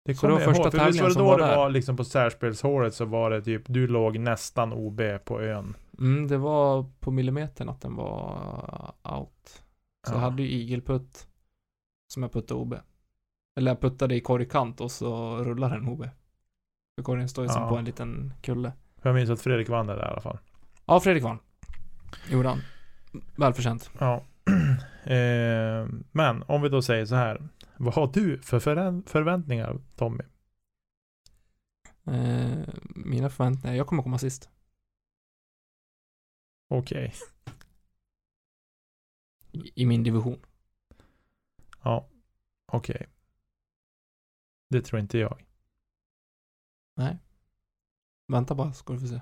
[0.06, 1.56] Det kommer jag första ihåg, för visst var det då var det där?
[1.56, 5.76] var liksom på särspelshålet så var det typ, du låg nästan OB på ön.
[6.00, 9.64] Mm, det var på millimetern att den var out.
[10.08, 10.20] Så jag Ja.
[10.20, 11.28] hade ju igelputt
[12.14, 12.76] som jag puttade OB.
[13.60, 16.04] Eller jag puttade i korgkant och så rullade den OB.
[16.98, 17.70] För korgen står ju som Ja.
[17.70, 18.74] på en liten kulle.
[19.02, 20.38] Jag minns att Fredrik vann det där i alla fall.
[20.86, 21.40] Ja, Fredrik vann.
[22.30, 22.60] Gjorde han.
[23.36, 23.92] Välförtjänt.
[24.00, 24.16] Ja.
[25.04, 27.50] eh, men om vi då säger så här.
[27.78, 30.24] Vad har du för förvä- förväntningar Tommy?
[32.06, 32.58] Eh,
[32.96, 34.50] mina förväntningar, jag kommer komma sist.
[36.70, 37.14] Okej.
[39.52, 40.40] I, i min division.
[41.84, 42.08] Ja.
[42.72, 43.08] Okej.
[44.70, 45.46] Det tror inte jag.
[46.96, 47.18] Nej.
[48.28, 49.22] Vänta bara, ska du få se.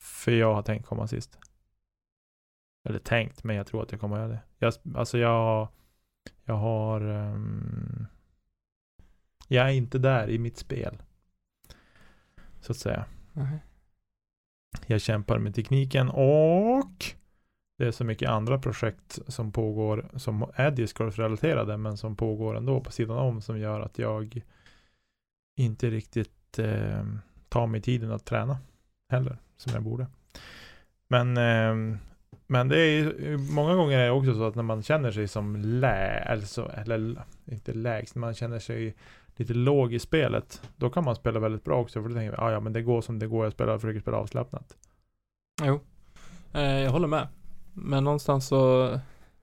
[0.00, 1.38] För jag har tänkt komma sist.
[2.84, 4.40] Eller tänkt, men jag tror att jag kommer göra det.
[4.58, 5.68] Jag, alltså jag,
[6.44, 7.00] jag har...
[7.00, 8.06] ehm,
[9.48, 11.02] jag är inte där i mitt spel.
[12.60, 13.04] Så att säga.
[13.32, 13.58] Nej.
[14.86, 17.04] Jag kämpar med tekniken och
[17.78, 22.80] det är så mycket andra projekt som pågår som är discgolf-relaterade men som pågår ändå
[22.80, 24.42] på sidan om som gör att jag
[25.60, 27.04] inte riktigt eh,
[27.48, 28.58] tar mig tiden att träna
[29.08, 30.06] heller som jag borde.
[31.08, 31.98] Men, eh,
[32.46, 35.56] men det är många gånger är det också så att när man känner sig som
[35.56, 38.94] lä, alltså, eller inte lägst, man känner sig
[39.36, 42.46] lite låg i spelet, då kan man spela väldigt bra också för då tänker man
[42.46, 44.76] ah, ja men det går som det går, jag spelar, försöker spela avslappnat.
[45.62, 45.80] Jo.
[46.52, 47.28] Eh, jag håller med.
[47.72, 48.84] Men någonstans så,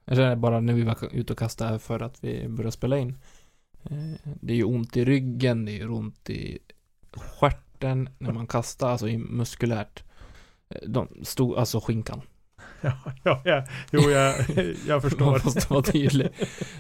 [0.06, 3.18] eller känner bara när vi var ute och kastade för att vi började spela in.
[3.90, 6.60] Eh, det är ju ont i ryggen, det är ont i
[7.16, 10.04] stjärten när man kastar, alltså i muskulärt.
[10.70, 12.22] Eh, De stod, alltså skinkan.
[12.82, 13.66] Ja, ja, ja.
[13.92, 14.36] jo jag,
[14.88, 15.26] jag förstår.
[15.26, 16.30] Man måste vara tydlig.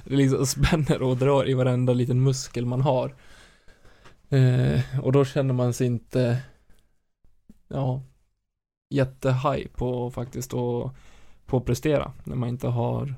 [0.06, 3.15] Det liksom spänner och drar i varenda liten muskel man har.
[4.30, 6.41] Eh, och då känner man sig inte,
[7.67, 8.04] ja,
[8.89, 10.93] jättehaj på faktiskt att
[11.46, 13.15] på att prestera när man inte har,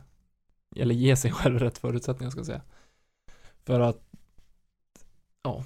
[0.75, 2.61] eller ge sig själv rätt förutsättningar ska jag säga.
[3.69, 4.01] För att,
[5.43, 5.63] ja,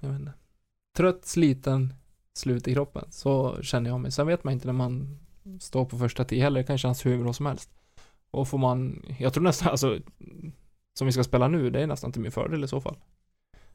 [0.00, 0.32] jag vet inte.
[0.96, 1.94] Trött, sliten,
[2.34, 3.04] slut i kroppen.
[3.10, 4.12] Så känner jag mig.
[4.12, 5.18] Sen vet man inte när man
[5.60, 6.60] står på första tio heller.
[6.60, 7.70] Det kan kännas hur bra som helst.
[8.30, 9.98] Och får man, jag tror nästan, alltså,
[10.98, 12.96] som vi ska spela nu, det är nästan till min fördel i så fall.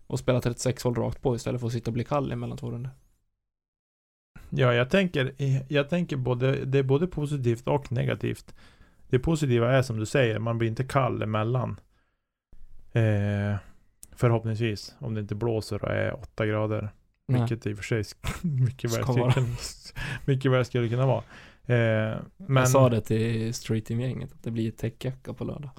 [0.08, 2.72] Och spela 36 hål rakt på istället för att sitta och bli kall emellan två
[2.72, 2.92] runder.
[4.50, 5.36] Ja, jag tänker,
[5.68, 8.56] jag tänker både, det är både positivt och negativt.
[9.10, 11.80] Det positiva är som du säger, man blir inte kall emellan.
[12.94, 13.58] Eh,
[14.12, 16.90] förhoppningsvis, om det inte blåser och är 8 grader.
[17.28, 17.40] Nej.
[17.40, 18.04] Vilket i och för sig
[18.44, 19.48] mycket väl, skulle
[20.26, 21.24] mycket väl skulle kunna vara.
[21.66, 25.72] Eh, men, Jag sa det till Street Team-gänget, att det blir täckjacka på lördag.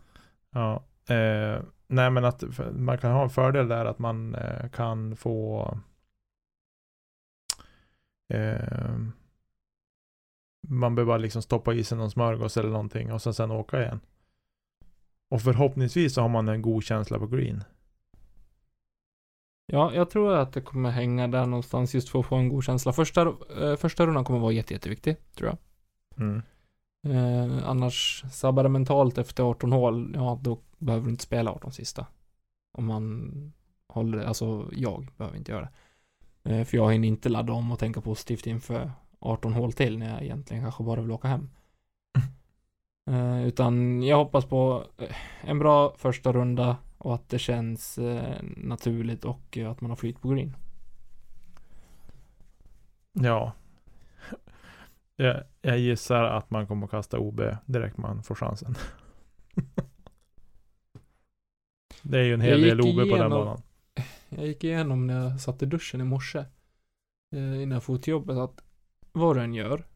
[0.50, 0.74] Ja,
[1.14, 5.68] eh, nej men att man kan ha en fördel där att man eh, kan få
[8.28, 8.96] eh,
[10.68, 13.82] man behöver bara liksom stoppa i sig någon smörgås eller någonting och sen, sen åka
[13.82, 14.00] igen.
[15.34, 17.64] Och förhoppningsvis så har man en god känsla på green.
[19.66, 22.64] Ja, jag tror att det kommer hänga där någonstans just för att få en god
[22.64, 22.92] känsla.
[22.92, 25.58] Första, eh, första rundan kommer vara jätte, jätteviktig, tror jag.
[26.24, 26.42] Mm.
[27.06, 31.72] Eh, annars, sabbar det mentalt efter 18 hål, ja då behöver du inte spela 18
[31.72, 32.06] sista.
[32.72, 33.52] Om man
[33.88, 35.68] håller det, alltså jag behöver inte göra
[36.42, 36.50] det.
[36.50, 40.14] Eh, för jag hinner inte ladda om och tänka positivt inför 18 hål till när
[40.14, 41.50] jag egentligen kanske bara vill åka hem.
[43.06, 48.36] Eh, utan jag hoppas på eh, en bra första runda och att det känns eh,
[48.56, 50.56] naturligt och att man har flyt på green.
[53.12, 53.52] Ja.
[55.16, 58.74] Jag, jag gissar att man kommer att kasta OB direkt man får chansen.
[62.02, 63.62] Det är ju en hel del OB på den igenom- banan.
[64.28, 66.44] Jag gick igenom när jag satt i duschen i morse.
[67.32, 68.64] Innan jag for till jobbet att
[69.12, 69.86] vad du än gör.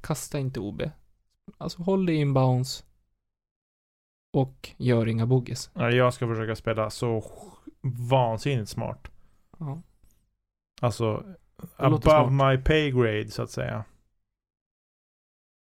[0.00, 0.82] Kasta inte OB.
[1.58, 2.86] Alltså håll dig inbounds.
[4.32, 5.42] Och gör inga.
[5.74, 7.24] Ja, Jag ska försöka spela så
[8.10, 9.08] vansinnigt smart.
[9.58, 9.82] Ja.
[10.80, 11.24] Alltså
[11.76, 12.32] above smart.
[12.32, 13.84] my pay grade så att säga.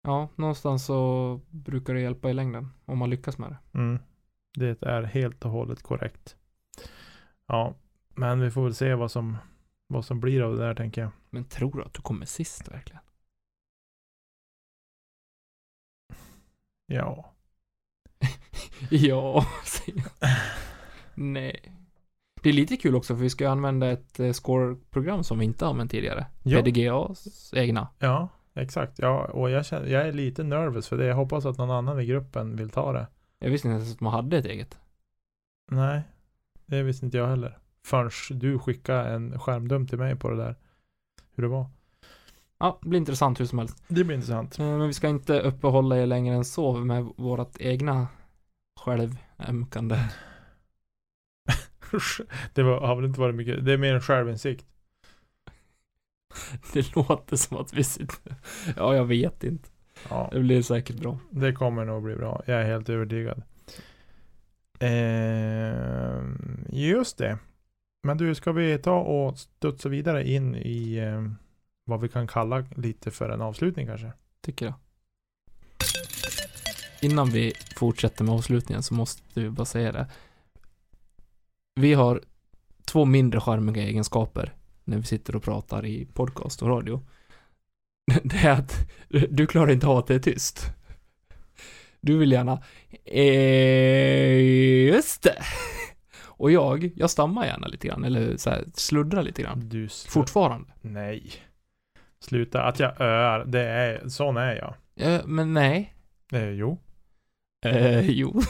[0.02, 2.68] ja, någonstans så brukar det hjälpa i längden.
[2.84, 3.78] Om man lyckas med det.
[3.78, 3.98] Mm.
[4.54, 6.36] Det är helt och hållet korrekt.
[7.46, 7.74] Ja,
[8.08, 9.36] men vi får väl se vad som,
[9.86, 11.10] vad som blir av det där tänker jag.
[11.30, 13.02] Men tror du att du kommer sist verkligen?
[16.94, 17.34] Ja.
[18.90, 20.28] ja, säger jag.
[21.14, 21.72] Nej.
[22.42, 25.64] Det är lite kul också för vi ska använda ett eh, score-program som vi inte
[25.64, 26.26] har använt tidigare.
[26.42, 26.62] Ja.
[26.62, 27.88] PDGAs egna.
[27.98, 28.98] Ja, exakt.
[28.98, 31.06] Ja, och jag, känner, jag är lite nervös för det.
[31.06, 33.06] Jag hoppas att någon annan i gruppen vill ta det.
[33.38, 34.78] Jag visste inte ens att man hade ett eget.
[35.70, 36.02] Nej,
[36.66, 37.58] det visste inte jag heller.
[37.86, 40.56] Förrän du skickade en skärmdump till mig på det där.
[41.34, 41.66] Hur det var.
[42.58, 43.84] Ja, det blir intressant hur som helst.
[43.88, 44.58] Det blir intressant.
[44.58, 48.08] Eh, Men vi ska inte uppehålla er längre än så med vårat egna
[48.80, 49.96] självämkande.
[52.54, 53.64] Det var, har väl inte varit mycket.
[53.64, 54.66] Det är mer en självinsikt.
[56.72, 58.34] Det låter som att vi sitter...
[58.76, 59.68] Ja, jag vet inte.
[60.10, 61.18] Ja, Det blir säkert bra.
[61.30, 62.42] det kommer nog bli bra.
[62.46, 63.42] Jag är helt övertygad.
[64.80, 66.24] Eh,
[66.72, 67.38] just det.
[68.02, 71.22] Men du, ska vi ta och studsa vidare in i eh,
[71.84, 74.12] vad vi kan kalla lite för en avslutning kanske?
[74.40, 74.74] Tycker jag.
[77.02, 80.06] Innan vi fortsätter med avslutningen så måste vi bara säga det.
[81.74, 82.22] Vi har
[82.84, 84.52] två mindre charmiga egenskaper
[84.84, 87.00] när vi sitter och pratar i podcast och radio.
[88.24, 88.90] Det är att
[89.30, 90.66] du klarar inte av att det är tyst.
[92.00, 92.62] Du vill gärna
[93.04, 94.40] eh,
[94.86, 95.42] just det.
[96.22, 99.68] Och jag, jag stammar gärna lite grann, eller så här, sluddrar lite grann.
[99.68, 100.68] Du Fortfarande.
[100.80, 101.32] Nej.
[102.24, 102.62] Sluta.
[102.62, 104.74] Att jag öar, det är, sån är jag.
[104.94, 105.94] Ja, men nej.
[106.32, 106.78] Eh, jo.
[107.66, 108.40] Eh, jo.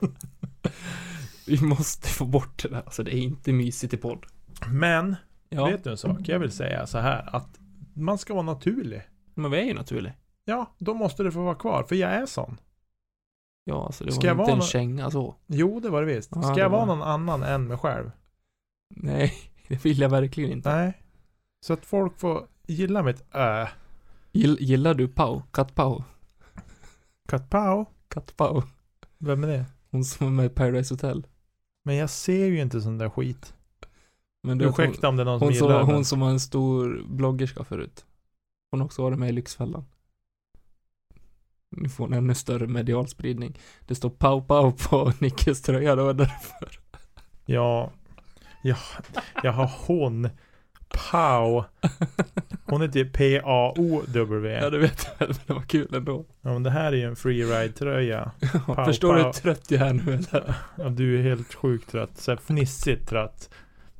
[1.46, 2.76] Vi måste få bort det där.
[2.76, 4.26] Alltså det är inte mysigt i podd.
[4.72, 5.16] Men,
[5.48, 6.18] Ja, vet du en sak?
[6.24, 7.58] Jag vill säga så här att
[7.94, 9.02] man ska vara naturlig.
[9.34, 10.12] men vi är ju naturliga.
[10.44, 12.60] Ja, då måste det få vara kvar, för jag är sån.
[13.64, 15.36] Ja, alltså det Ska var jag inte vara en känga så.
[15.46, 16.30] Jo, det var det visst.
[16.30, 18.10] Ska det jag vara var- någon annan än mig själv?
[18.96, 19.32] Nej,
[19.68, 20.74] det vill jag verkligen inte.
[20.76, 21.02] Nej.
[21.66, 23.66] Så att folk får gilla mitt ö.
[24.32, 25.42] Gill, gillar du Pau?
[25.50, 26.04] Kat Pau?
[27.28, 27.84] Kat Pau.
[28.08, 28.62] Kat Pau?
[29.18, 29.64] Vem är det?
[29.90, 31.26] Hon som är med i Paradise Hotel.
[31.84, 33.54] Men jag ser ju inte sån där skit.
[34.42, 36.04] Men du vet, hon, Ursäkta om det är någon som hon, som, gillar det, hon
[36.04, 38.06] som var en stor bloggerska förut.
[38.70, 39.84] Hon har också varit med i Lyxfällan.
[41.70, 43.58] Nu får hon ännu större medial spridning.
[43.86, 46.80] Det står Pau Pau på Nickes tröja, det var därför.
[47.46, 47.92] Ja.
[48.62, 48.76] Ja,
[49.42, 50.28] jag har hon.
[50.92, 51.64] Pau.
[52.66, 54.58] Hon heter P-A-O-W.
[54.62, 56.24] Ja, du vet väl, men det var kul ändå.
[56.42, 58.30] Ja, men det här är ju en freeride-tröja.
[58.66, 60.54] Pau, Förstår du hur trött jag är nu eller?
[60.76, 62.18] Ja, du är helt sjukt trött.
[62.18, 63.50] Så här fnissigt trött.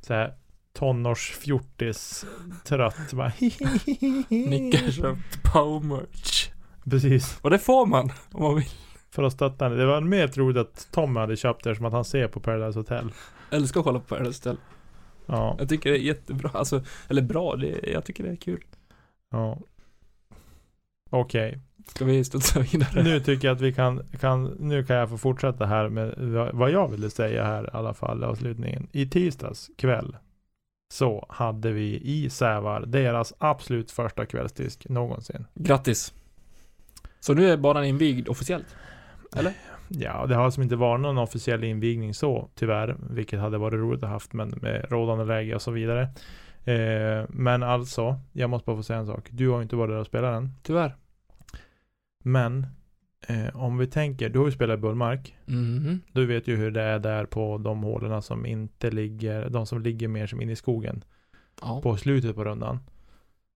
[0.01, 0.33] Så här
[0.73, 2.25] tonårsfjortis
[2.63, 3.13] trött.
[3.13, 6.49] Bara har köpt Pau-merch.
[6.89, 7.39] Precis.
[7.41, 8.69] Och det får man om man vill.
[9.11, 9.77] För att stötta henne.
[9.77, 12.79] Det var mer troligt att Tom hade köpt det som att han ser på Paradise
[12.79, 13.11] Hotel.
[13.51, 14.61] Älskar att kolla på Paradise Hotel.
[15.25, 15.55] Ja.
[15.59, 18.63] Jag tycker det är jättebra, alltså, eller bra, det, jag tycker det är kul.
[19.31, 19.59] ja.
[21.09, 21.59] Okej.
[21.87, 23.03] Ska vi studsa vidare?
[23.03, 26.55] Nu tycker jag att vi kan, kan, nu kan jag få fortsätta här med vad-
[26.55, 28.87] vad jag ville säga här i alla fall, avslutningen.
[28.91, 30.15] I tisdags kväll
[30.93, 35.45] så hade vi i Sävar deras absolut första kvällsdisk någonsin.
[35.53, 36.13] Grattis.
[37.19, 38.75] Så nu är banan invigd officiellt?
[39.35, 39.53] Eller?
[39.95, 44.03] Ja, det har alltså inte varit någon officiell invigning så, tyvärr, vilket hade varit roligt
[44.03, 46.01] att haft, men med rådande läge och så vidare.
[46.63, 49.27] Eh, men alltså, jag måste bara få säga en sak.
[49.31, 50.49] Du har ju inte varit där och spelat än.
[50.63, 50.95] Tyvärr.
[52.23, 52.67] Men,
[53.27, 55.35] eh, om vi tänker, du har ju spelat i Bullmark.
[55.45, 56.01] Mhm.
[56.11, 59.81] Du vet ju hur det är där på de hålen som inte ligger, de som
[59.81, 61.03] ligger mer som inne i skogen.
[61.61, 61.81] Ja.
[61.81, 62.79] På slutet på rundan.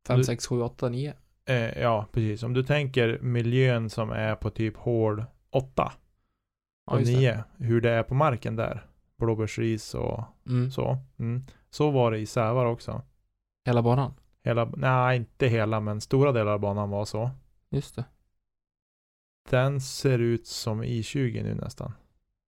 [0.08, 1.14] 5, Du- 6, 7, 8, 9.
[1.46, 2.44] Eh, ja, precis.
[2.44, 5.92] Om du tänker miljön som är på typ hål 8
[6.88, 7.00] Det.
[7.18, 7.44] 9.
[7.58, 8.86] Hur det är på marken där.
[9.18, 10.72] Blåbärsris och Mm.
[10.72, 10.98] så.
[11.20, 11.46] Mm.
[11.70, 13.02] Så var det i Sävar också.
[13.66, 14.14] Hela banan.
[14.44, 17.32] Hela, nej inte hela men stora delar av banan var så.
[17.70, 18.06] Just det.
[19.50, 21.94] Den ser ut som I20 nu nästan.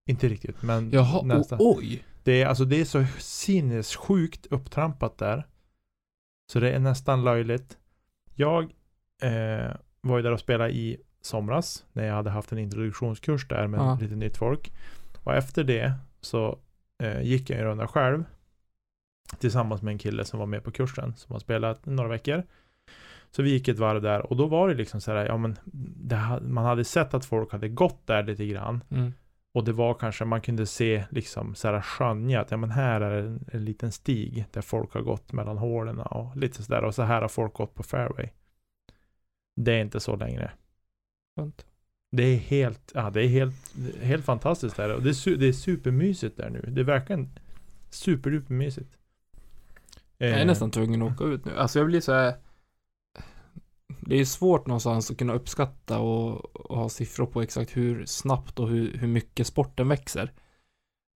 [0.09, 1.59] Inte riktigt men Jaha, nästan.
[1.61, 2.03] o- oj.
[2.23, 5.47] Det är, alltså, det är så sinnessjukt upptrampat där.
[6.51, 7.77] Så det är nästan löjligt.
[8.35, 8.63] Jag
[9.21, 9.71] eh,
[10.01, 11.85] var ju där och spelade i somras.
[11.93, 13.97] När jag hade haft en introduktionskurs där med Ja.
[14.01, 14.73] lite nytt folk.
[15.23, 16.59] Och efter det så
[17.03, 18.23] eh, gick jag en runda själv.
[19.39, 21.15] Tillsammans med en kille som var med på kursen.
[21.15, 22.43] Som har spelat några veckor.
[23.31, 25.57] Så vi gick ett varv där och då var det liksom så här, ja men
[25.95, 28.83] det, man hade sett att folk hade gått där lite grann.
[28.89, 29.13] Mm.
[29.51, 33.01] Och det var kanske, man kunde se liksom så här skönja att ja men här
[33.01, 36.95] är en, en liten stig där folk har gått mellan hålen och lite sådär och
[36.95, 38.29] så här har folk gått på fairway.
[39.55, 40.51] Det är inte så längre.
[41.39, 41.65] Skönt.
[42.11, 43.55] Det är helt, ja det är helt,
[44.01, 46.61] helt fantastiskt där och det är, su, det är supermysigt där nu.
[46.67, 47.29] Det är verkligen
[47.89, 48.97] superdupermysigt.
[50.17, 51.57] Jag är Eh, nästan tvungen att åka ut nu.
[51.57, 52.33] Alltså jag blir så här.
[54.01, 58.59] Det är svårt någonstans att kunna uppskatta och, och ha siffror på exakt hur snabbt
[58.59, 60.31] och hur, hur mycket sporten växer.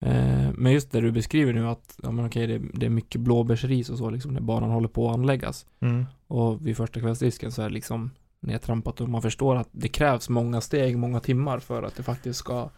[0.05, 3.21] Eh, men just det du beskriver nu att, ja men okej, det, det är mycket
[3.21, 5.67] blåbärsris och så liksom när banan håller på att anläggas.
[5.81, 6.07] Mm.
[6.27, 8.11] Och vid första kvällsdisken så är det liksom
[8.43, 12.39] nedtrampat och man förstår att det krävs många steg, många timmar för att det faktiskt
[12.39, 12.71] ska,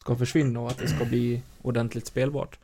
[0.00, 2.58] ska försvinna och att det ska bli ordentligt spelbart.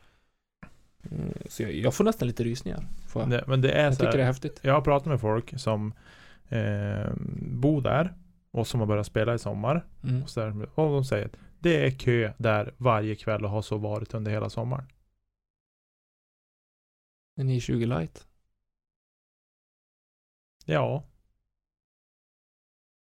[1.11, 2.87] Mm, Så jag, jag får nästan lite rysningar.
[3.07, 3.25] Får.
[3.25, 4.59] Det, men det är jag så tycker här, det är häftigt.
[4.61, 5.93] Jag har pratat med folk som
[6.49, 8.13] eh, bor där
[8.51, 9.85] och som har börjat spela i sommar.
[10.03, 10.23] Mm.
[10.23, 13.61] Och, så där, och de säger att det är kö där varje kväll och har
[13.61, 14.85] så varit under hela sommaren.
[17.35, 18.27] En i20 light.
[20.65, 21.03] Ja,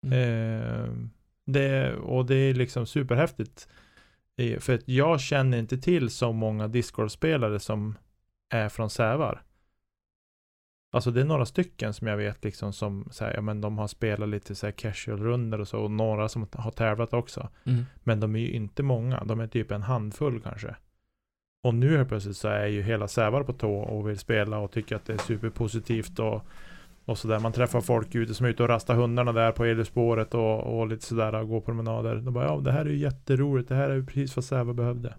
[0.03, 0.19] Mm.
[0.19, 0.91] eh,
[1.45, 3.69] det, och det är liksom superhäftigt.
[4.59, 7.99] För att jag känner inte till så många Discord-spelare som
[8.49, 9.43] är från Sävar.
[10.93, 13.87] Alltså det är några stycken som jag vet liksom som säger, ja men de har
[13.87, 17.49] spelat lite så här casual-runder och så och några som har tävlat också.
[17.65, 17.85] Mm.
[18.03, 20.77] Men de är ju inte många, de är typ en handfull kanske.
[21.63, 24.71] Och nu helt plötsligt så är ju hela Sävar på tå och vill spela och
[24.71, 26.47] tycker att det är superpositivt och,
[27.05, 27.39] och sådär.
[27.39, 30.87] Man träffar folk ute som är ute och rastar hundarna där på Eluspåret och, och
[30.89, 32.17] lite sådär och går promenader.
[32.17, 34.75] De bara ja det här är ju jätteroligt, det här är ju precis vad Sävar
[34.75, 35.15] behövde.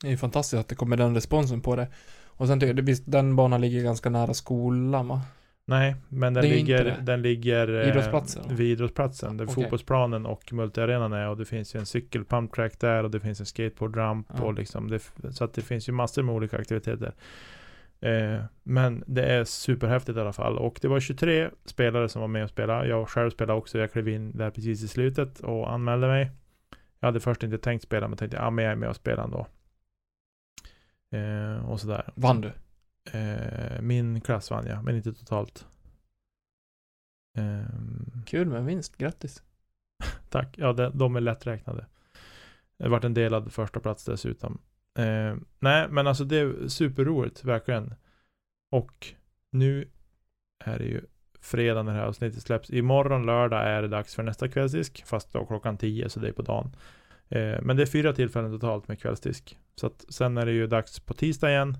[0.00, 1.88] Det är ju fantastiskt att det kommer den responsen på det.
[2.24, 5.20] Och sen tycker jag, visst, den banan ligger ganska nära skolan va?
[5.66, 8.56] Nej, men den ligger, den ligger eh, Idrottsplatsen?
[8.56, 9.54] vid idrottsplatsen där Okej.
[9.54, 13.46] fotbollsplanen och multiarenan är och det finns ju en cykelpumptrack där och det finns en
[13.46, 14.42] skateboardramp Ja.
[14.44, 15.00] och liksom det,
[15.32, 17.12] så att det finns ju massor med olika aktiviteter.
[18.00, 22.28] Eh, men det är superhäftigt i alla fall och det var 23 spelare som var
[22.28, 22.88] med och spelade.
[22.88, 23.78] Jag själv spelade också.
[23.78, 26.30] Jag klev in där precis i slutet och anmälde mig.
[27.00, 29.24] Jag hade först inte tänkt spela men tänkte ja men jag är med och spelar
[29.24, 29.46] ändå.
[31.12, 32.12] Eh, och sådär.
[32.14, 32.52] Vann du?
[33.12, 35.66] Eh, min klass vann jag, men inte totalt.
[37.38, 39.42] Ehm, Kul med vinst, grattis.
[40.28, 40.58] tack.
[40.58, 41.86] Ja, de, de är lätträknade.
[42.76, 44.60] Det vart en delad första plats dessutom.
[44.98, 47.94] Eh, nej, men alltså det är superroligt, verkligen.
[48.72, 49.06] Och
[49.50, 49.88] nu
[50.64, 51.00] är det ju
[51.40, 52.70] fredag när det här avsnittet släpps.
[52.70, 56.32] Imorgon lördag är det dags för nästa kvällsdisk, fast då klockan 10, så det är
[56.32, 56.76] på dagen.
[57.28, 59.58] Eh, men det är fyra tillfällen totalt med kvällsdisk.
[59.74, 61.76] Så att sen är det ju dags på tisdag igen.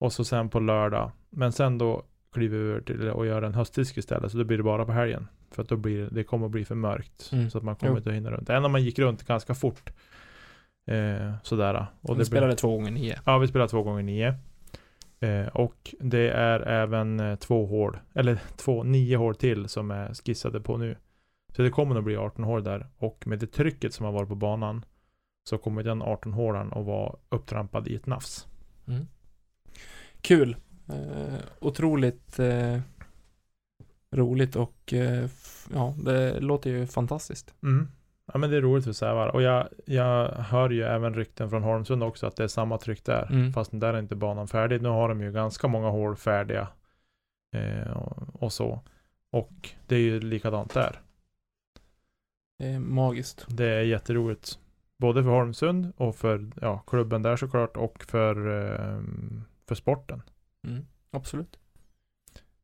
[0.00, 1.10] Och så sen på lördag.
[1.30, 4.56] Men sen då kliver vi över till att göra en höstdisk istället, så då blir
[4.56, 5.28] det bara på helgen.
[5.50, 7.30] För att då blir det, det kommer att bli för mörkt.
[7.32, 7.50] Mm.
[7.50, 7.96] Så att man kommer Jo.
[7.96, 8.50] inte att hinna runt.
[8.50, 9.90] Även om man gick runt ganska fort.
[10.86, 11.86] Eh, sådär.
[12.00, 13.20] Och du spelade två gånger nio.
[13.26, 14.34] Ja, vi spelar två gånger nio.
[15.20, 20.14] Eh, och det är även eh, två hål, eller två, nio hål till som är
[20.14, 20.96] skissade på nu.
[21.56, 22.86] Så det kommer nog bli 18 hål där.
[22.96, 24.84] Och med det trycket som har varit på banan
[25.48, 28.46] så kommer den 18 hålan att vara upptrampad i ett nafs.
[28.86, 29.06] Mm.
[30.20, 30.56] Kul.
[30.88, 32.80] Eh, otroligt eh,
[34.10, 35.28] roligt och eh,
[35.74, 37.54] ja, det låter ju fantastiskt.
[37.62, 37.88] Mm.
[38.32, 39.28] Ja men det är roligt för Sävar.
[39.28, 43.04] Och jag, jag hör ju även rykten från Holmsund också att det är samma tryck
[43.04, 43.28] där.
[43.30, 43.52] Mm.
[43.52, 44.82] Fast där är inte banan färdig.
[44.82, 46.68] Nu har de ju ganska många hål färdiga.
[47.54, 48.80] Eh, och, och så.
[49.30, 51.00] Och det är ju likadant där.
[52.58, 53.46] Det är magiskt.
[53.48, 54.58] Det är jätteroligt.
[54.96, 59.00] Både för Holmsund och för ja, klubben där såklart och för, eh,
[59.68, 60.22] för sporten.
[60.66, 60.86] Mm.
[61.10, 61.58] Absolut.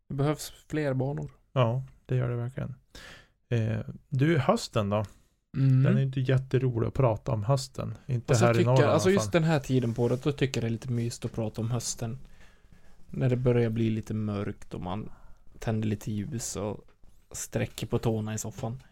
[0.08, 1.30] Det behövs fler banor.
[1.52, 2.74] Ja, det gör det verkligen.
[3.48, 5.04] Eh, du, hösten då?
[5.56, 5.82] Mm.
[5.82, 7.94] Den är inte jätterolig att prata om hösten.
[8.06, 10.32] Inte Alltså, här jag i tycker, Norrland alltså just den här tiden på året, då
[10.32, 12.18] tycker jag det är lite mysigt att prata om hösten.
[13.06, 15.10] När det börjar bli lite mörkt och man
[15.58, 16.84] tänder lite ljus och
[17.32, 18.82] sträcker på tårna i soffan.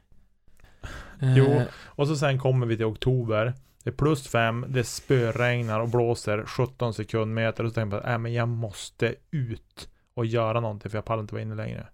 [1.21, 1.45] Jo.
[1.45, 3.55] Eh, Och så sen kommer vi till oktober.
[3.83, 7.65] Det är plus fem, det spöregnar och blåser 17 sekundmeter.
[7.65, 11.05] Och så tänker jag bara, äh, men jag måste ut och göra någonting för jag
[11.05, 11.89] pallar inte vara inne längre.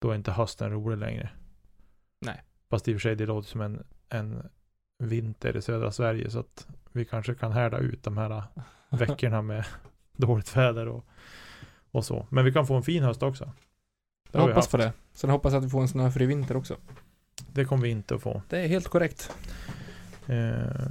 [0.00, 1.30] Då är inte hösten rolig längre.
[2.20, 2.42] Nej.
[2.70, 4.48] Fast i och för sig, det låter som en, en
[4.98, 6.30] vinter i södra Sverige.
[6.30, 8.42] Så att vi kanske kan härda ut de här
[8.90, 9.64] veckorna med
[10.16, 11.04] dåligt väder och,
[11.90, 12.26] och så.
[12.30, 13.44] Men vi kan få en fin höst också.
[14.32, 14.92] Det jag hoppas på det.
[15.12, 16.76] Sen hoppas jag att vi får en snöfri vinter också.
[17.52, 18.42] Det kommer vi inte att få.
[18.48, 19.30] Det är helt korrekt.
[20.26, 20.88] Eh,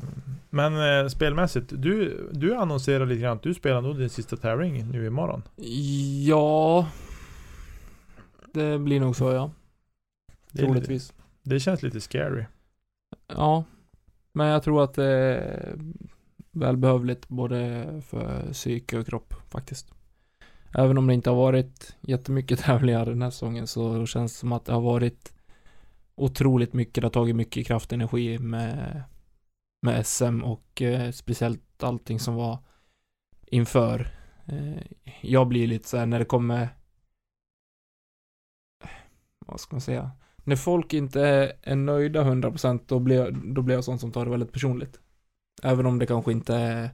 [0.49, 4.91] Men eh, spelmässigt, du, du annonserar lite grann att du spelar nog din sista tävling
[4.91, 5.43] nu imorgon.
[6.27, 6.87] Ja.
[8.53, 9.51] Det blir nog så ja.
[10.51, 11.13] Det, Troligtvis
[11.47, 12.45] det känns lite scary.
[13.27, 13.63] Ja.
[14.33, 15.75] Men jag tror att det är
[16.51, 19.93] välbehövligt både för psyke och kropp faktiskt.
[20.73, 24.51] Även om det inte har varit jättemycket tävlingar den här säsongen så känns det som
[24.51, 25.33] att det har varit
[26.15, 27.01] otroligt mycket.
[27.01, 29.03] Det har tagit mycket kraft och energi med,
[29.81, 32.57] med SM och eh, speciellt allting som var
[33.45, 34.11] inför.
[34.45, 34.83] Eh,
[35.21, 36.69] jag blir lite så här när det kommer
[39.47, 40.11] vad ska man säga?
[40.47, 41.21] När folk inte
[41.61, 44.99] är nöjda 100% då blir, jag, då blir jag sån som tar det väldigt personligt.
[45.63, 46.89] Även om det kanske inte är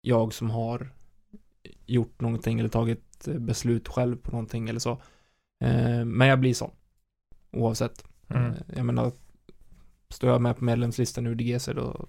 [0.00, 0.90] jag som har
[1.86, 4.90] gjort någonting eller tagit beslut själv på någonting eller så.
[5.60, 6.70] Eh, men jag blir sån.
[7.52, 8.04] Oavsett.
[8.28, 8.44] Mm.
[8.44, 9.12] Eh, jag menar,
[10.08, 12.06] står jag med på medlemslistan ur DGC då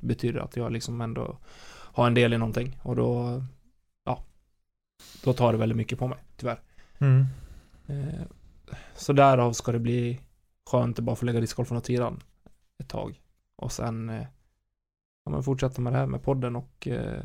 [0.00, 1.38] betyder det att jag liksom ändå
[1.92, 3.42] har en del i någonting och då,
[4.04, 4.24] ja,
[5.24, 6.60] då tar det väldigt mycket på mig, tyvärr.
[6.98, 7.26] Mm.
[8.94, 10.20] Så därav ska det bli
[10.70, 12.20] skönt att bara få lägga discgolfen åt sidan
[12.78, 13.20] ett tag.
[13.56, 14.26] Och sen eh,
[15.24, 17.24] ja, men fortsätta med det här med podden och eh,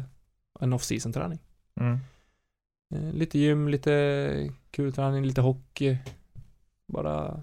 [0.59, 1.39] en off-season träning.
[1.75, 1.99] Mm.
[2.95, 5.97] Eh, lite gym, lite kul träning, lite hockey.
[6.87, 7.41] Bara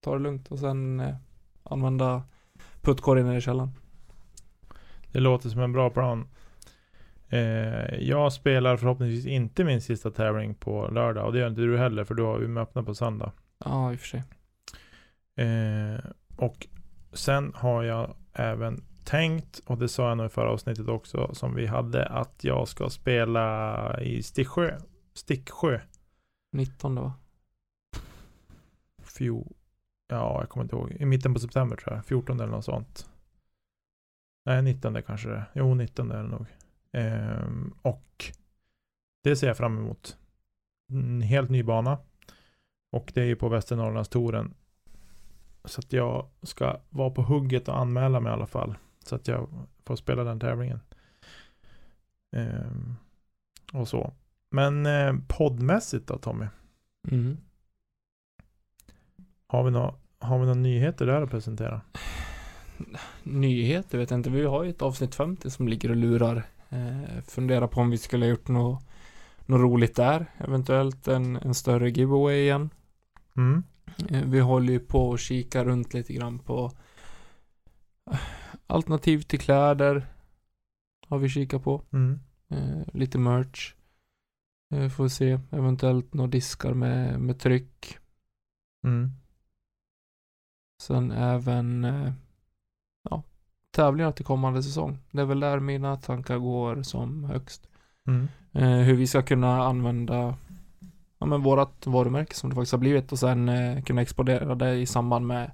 [0.00, 1.16] ta det lugnt och sen eh,
[1.62, 2.22] använda
[2.80, 3.72] puttkorgen nere i källaren.
[5.12, 6.28] Det låter som en bra plan.
[7.28, 11.78] Eh, jag spelar förhoppningsvis inte min sista tävling på lördag och det gör inte du
[11.78, 13.32] heller för du har Umeå öppna på söndag.
[13.64, 14.22] Ja, i och för sig.
[15.46, 16.00] Eh,
[16.36, 16.66] och
[17.12, 21.54] sen har jag även tänkt, och det sa jag nog i förra avsnittet också, som
[21.54, 24.78] vi hade, att jag ska spela i Sticksjö.
[25.14, 25.80] Sticksjö.
[26.52, 27.12] 19 va?
[29.02, 29.52] Fjo,
[30.08, 30.92] ja, jag kommer inte ihåg.
[30.92, 32.04] I mitten på september tror jag.
[32.04, 33.10] 14 eller något sånt.
[34.46, 35.44] Nej, 19 kanske det.
[35.54, 36.46] Jo, 19 är det nog.
[36.92, 38.32] Ehm, och
[39.24, 40.18] det ser jag fram emot.
[40.92, 41.98] En helt ny bana.
[42.90, 44.54] Och det är ju på Västernorrlandstouren.
[45.64, 48.74] Så att jag ska vara på hugget och anmäla mig i alla fall.
[49.04, 49.48] Så att jag
[49.84, 50.80] får spela den tävlingen.
[52.32, 52.94] Ehm,
[53.72, 54.12] och så.
[54.50, 56.46] Men eh, poddmässigt då Tommy?
[57.10, 57.36] Mm.
[59.46, 61.80] Har vi några har vi några nyheter där att presentera?
[63.22, 64.30] Nyheter vet jag inte.
[64.30, 66.46] Vi har ju ett avsnitt 50 som ligger och lurar.
[66.68, 68.82] Eh, fundera på om vi skulle ha gjort något,
[69.46, 70.26] något roligt där.
[70.38, 72.70] Eventuellt en, en större giveaway igen.
[73.36, 73.62] Mm.
[74.08, 76.72] Eh, Vi håller ju på och kika runt lite grann på
[78.10, 78.20] eh,
[78.66, 80.06] alternativ till kläder.
[81.08, 81.82] Har vi kikat på.
[81.92, 82.20] Mm.
[82.48, 83.74] Eh, lite merch.
[84.74, 85.38] Eh, får se.
[85.50, 87.98] Eventuellt några diskar med, med tryck.
[88.84, 89.10] Mm.
[90.82, 92.12] Sen även eh,
[93.10, 93.22] ja,
[93.78, 94.98] tävlingar till kommande säsong.
[95.10, 97.68] Det är väl där mina tankar går som högst.
[98.06, 98.28] Mm.
[98.52, 100.34] Eh, hur vi ska kunna använda
[101.18, 104.74] ja, men vårat varumärke som det faktiskt har blivit och sen eh, kunna exportera det
[104.74, 105.50] i samband med,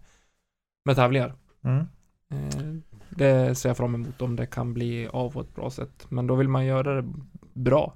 [0.85, 1.35] med tävlingar.
[1.63, 1.87] Mm.
[2.31, 6.07] Eh, det ser jag fram emot om det kan bli av på ett bra sätt.
[6.09, 7.09] Men då vill man göra det
[7.53, 7.95] bra.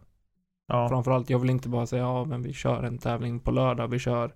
[0.67, 0.89] Ja.
[0.89, 3.99] Framförallt, jag vill inte bara säga ja men vi kör en tävling på lördag, vi
[3.99, 4.35] kör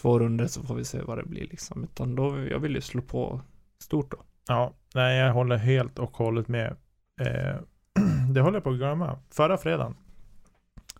[0.00, 1.84] två runder så får vi se vad det blir liksom.
[1.84, 3.40] Utan då, jag vill ju slå på
[3.78, 4.18] stort då.
[4.48, 4.72] ja.
[4.94, 6.76] Nej, jag håller helt och hållet med.
[7.20, 7.56] Eh,
[8.32, 9.18] det håller jag på att glömma.
[9.30, 9.94] Förra fredagen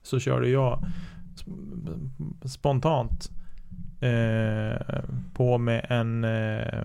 [0.02, 0.84] så körde jag
[1.36, 3.30] sp- spontant
[4.00, 5.02] eh,
[5.34, 6.84] på med en eh,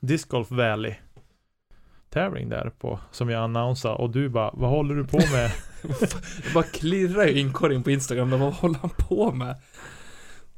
[0.00, 0.94] Disc Golf Valley
[2.10, 5.50] tävling där på som jag annonsade och du bara vad håller du på med?
[6.42, 9.56] Det bara klirrar i inkorgen på Instagram, men vad håller han på med?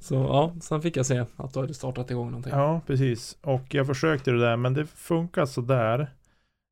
[0.03, 2.53] Så ja, sen fick jag se att du hade startat igång någonting.
[2.53, 3.39] Ja, precis.
[3.41, 6.13] Och jag försökte det där, men det funkar sådär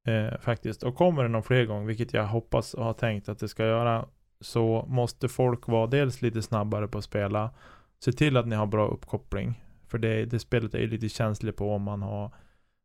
[0.07, 0.83] eh, faktiskt.
[0.83, 3.67] Och kommer det någon fler gång, vilket jag hoppas och har tänkt att det ska
[3.67, 4.07] göra,
[4.41, 7.51] så måste folk vara dels lite snabbare på att spela.
[8.05, 9.65] Se till att ni har bra uppkoppling.
[9.87, 12.31] För det, det spelet är ju lite känsligt på om man har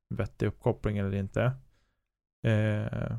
[0.10, 1.52] vettig uppkoppling eller inte.
[2.48, 3.18] Eh,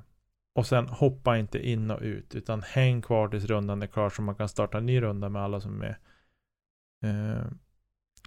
[0.55, 4.23] och sen hoppa inte in och ut, utan häng kvar tills rundan är klar så
[4.23, 5.95] man kan starta en ny runda med alla som är med.
[7.05, 7.47] Eh,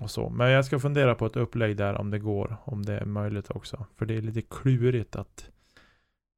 [0.01, 0.29] och så.
[0.29, 3.51] Men jag ska fundera på ett upplägg där om det går, om det är möjligt
[3.51, 3.85] också.
[3.95, 5.49] För det är lite klurigt att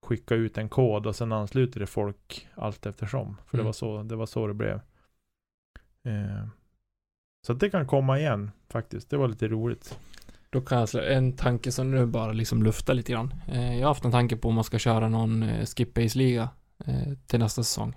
[0.05, 3.37] skicka ut en kod och sen ansluter det folk allt eftersom.
[3.45, 3.65] För det, Mm.
[3.65, 4.75] var så, det var så det blev.
[6.03, 6.47] Eh,
[7.47, 9.09] så det kan komma igen faktiskt.
[9.09, 9.99] Det var lite roligt.
[10.49, 13.33] Då kan jag slå, en tanke som nu bara liksom luftar lite grann.
[13.47, 16.49] Eh, jag har haft en tanke på om man ska köra någon eh, skip liga
[16.85, 17.95] eh, till nästa säsong.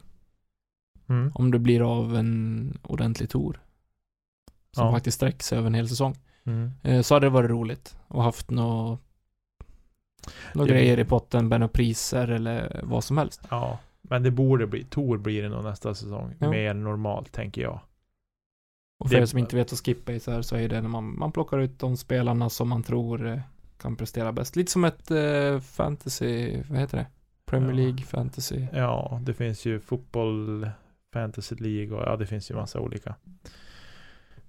[1.09, 1.33] Mm.
[1.35, 3.61] Om det blir av en ordentlig tour.
[4.75, 4.93] Som Ja.
[4.93, 6.17] faktiskt sträcker sig över en hel säsong.
[6.45, 6.71] Mm.
[6.83, 7.97] Eh, så hade det varit roligt.
[8.09, 8.99] Och haft nå
[10.55, 13.41] några Det- grejer i potten, några priser eller vad som helst.
[13.51, 16.35] Ja, men det borde bli, Tor blir det nog nästa säsong.
[16.39, 16.51] Ja.
[16.51, 17.81] Mer normalt tänker jag.
[18.99, 20.89] Och för Det- er som inte vet vad skip base är så är det när
[20.89, 23.41] man, man plockar ut de spelarna som man tror eh,
[23.79, 24.57] kan prestera bäst.
[24.57, 27.07] Lite som ett eh, fantasy, vad heter det?
[27.47, 27.77] Premier Ja.
[27.77, 28.67] League fantasy.
[28.73, 30.71] Ja, det finns ju fotboll,
[31.13, 33.15] fantasy League och ja, det finns ju massa olika.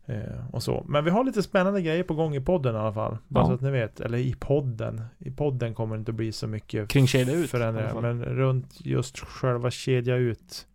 [0.05, 0.85] Eh, och så.
[0.87, 3.17] Men vi har lite spännande grejer på gång i podden i alla fall.
[3.27, 3.47] Bara Ja.
[3.47, 3.99] så att ni vet.
[3.99, 5.01] Eller i podden.
[5.17, 8.01] I podden kommer det inte bli så mycket Kring kedja ut, förändringar.
[8.01, 10.67] Men runt just själva kedja ut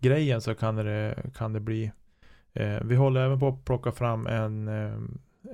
[0.00, 1.92] grejen så kan det, kan det bli.
[2.52, 4.98] Eh, vi håller även på att plocka fram en, eh,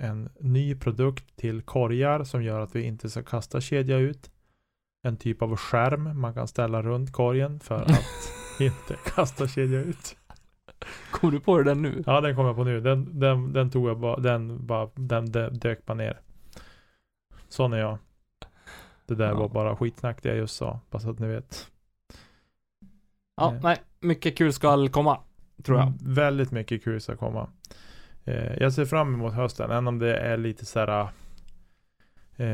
[0.01, 4.31] en ny produkt till korgar som gör att vi inte ska kasta kedja ut.
[5.07, 8.01] En typ av skärm man kan ställa runt korgen för att
[8.61, 10.17] inte kasta kedja ut.
[11.11, 12.03] Kom du på det där nu?
[12.07, 12.81] Ja, den kom jag på nu.
[12.81, 16.21] Den, den, den tog jag bara, den, bara, den dö- dök bara ner.
[17.49, 17.99] Sån är jag.
[19.07, 19.35] Det där Ja.
[19.35, 21.71] var bara skitsnack det jag just sa, bara så att ni vet.
[23.37, 23.61] Ja, Eh.
[23.63, 25.21] nej, mycket kul ska komma,
[25.63, 25.87] tror jag.
[25.87, 27.49] Mm, Väldigt mycket kul ska komma.
[28.25, 31.01] Eh, jag ser fram emot hösten, även om det är lite så här.
[32.37, 32.47] Eh,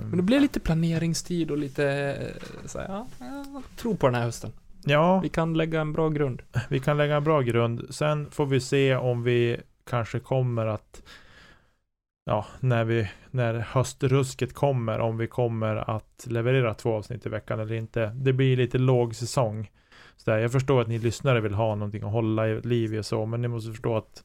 [0.00, 3.06] Men det blir lite planeringstid och lite eh, så här, ja,
[3.52, 4.52] jag tror på den här hösten.
[4.86, 6.42] Ja, Vi kan lägga en bra grund.
[6.70, 7.86] vi kan lägga en bra grund.
[7.90, 9.56] Sen får vi se om vi
[9.90, 11.02] kanske kommer att
[12.28, 17.60] Ja, när vi, när höstrusket kommer, om vi kommer att leverera två avsnitt i veckan
[17.60, 18.06] eller inte.
[18.06, 19.70] Det blir lite låg säsong.
[20.16, 22.98] Så där, jag förstår att ni lyssnare vill ha någonting att hålla i liv i
[22.98, 24.24] och så, men ni måste förstå att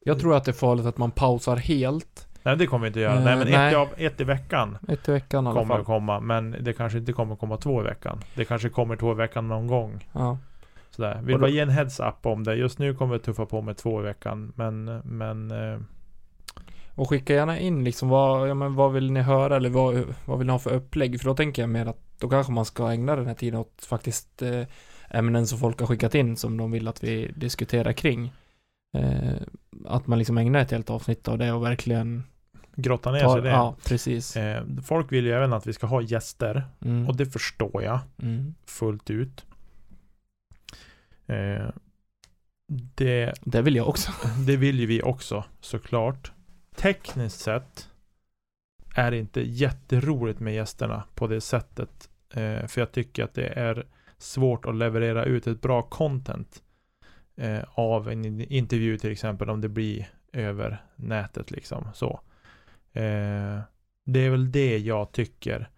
[0.00, 2.23] Jag tror att det är farligt att man pausar helt.
[2.44, 3.14] Nej, det kommer vi inte göra.
[3.14, 3.68] Eh, nej, men nej.
[3.68, 5.80] Ett, av, ett i veckan Ett i veckan i alla kommer fall.
[5.80, 8.20] att komma, men det kanske inte kommer att komma två i veckan.
[8.34, 10.08] Det kanske kommer två i veckan någon gång.
[10.12, 10.38] Ja.
[10.90, 11.20] Sådär.
[11.22, 12.54] Vill bara ge en heads up om det.
[12.54, 15.78] Just nu kommer vi tuffa på med två i veckan, men, men eh,
[16.94, 20.38] Och skicka gärna in liksom vad, ja, men vad vill ni höra eller vad, vad
[20.38, 21.20] vill ni ha för upplägg?
[21.20, 23.86] För då tänker jag mer att då kanske man ska ägna den här tiden åt
[23.88, 24.62] faktiskt eh,
[25.10, 28.32] ämnen som folk har skickat in som de vill att vi diskuterar kring.
[28.96, 29.34] Eh,
[29.86, 32.24] att man liksom ägnar ett helt avsnitt av det och verkligen
[32.76, 33.48] grotta ner sig i det.
[33.48, 34.36] ja precis.
[34.36, 37.08] Eh, folk vill ju även att vi ska ha gäster, Mm.
[37.08, 38.54] och det förstår jag Mm.
[38.66, 39.44] fullt ut.
[41.26, 41.68] Eh,
[42.94, 44.12] det, Det vill jag också.
[44.46, 46.32] det vill ju vi också, såklart.
[46.76, 47.88] Tekniskt sett
[48.96, 52.10] är det inte jätteroligt med gästerna på det sättet.
[52.30, 53.86] Eh, för jag tycker att det är
[54.18, 56.62] svårt att leverera ut ett bra content
[57.36, 62.20] eh, av en in- intervju till exempel om det blir över nätet liksom så.
[62.94, 63.60] Eh,
[64.04, 65.70] det är väl det jag tycker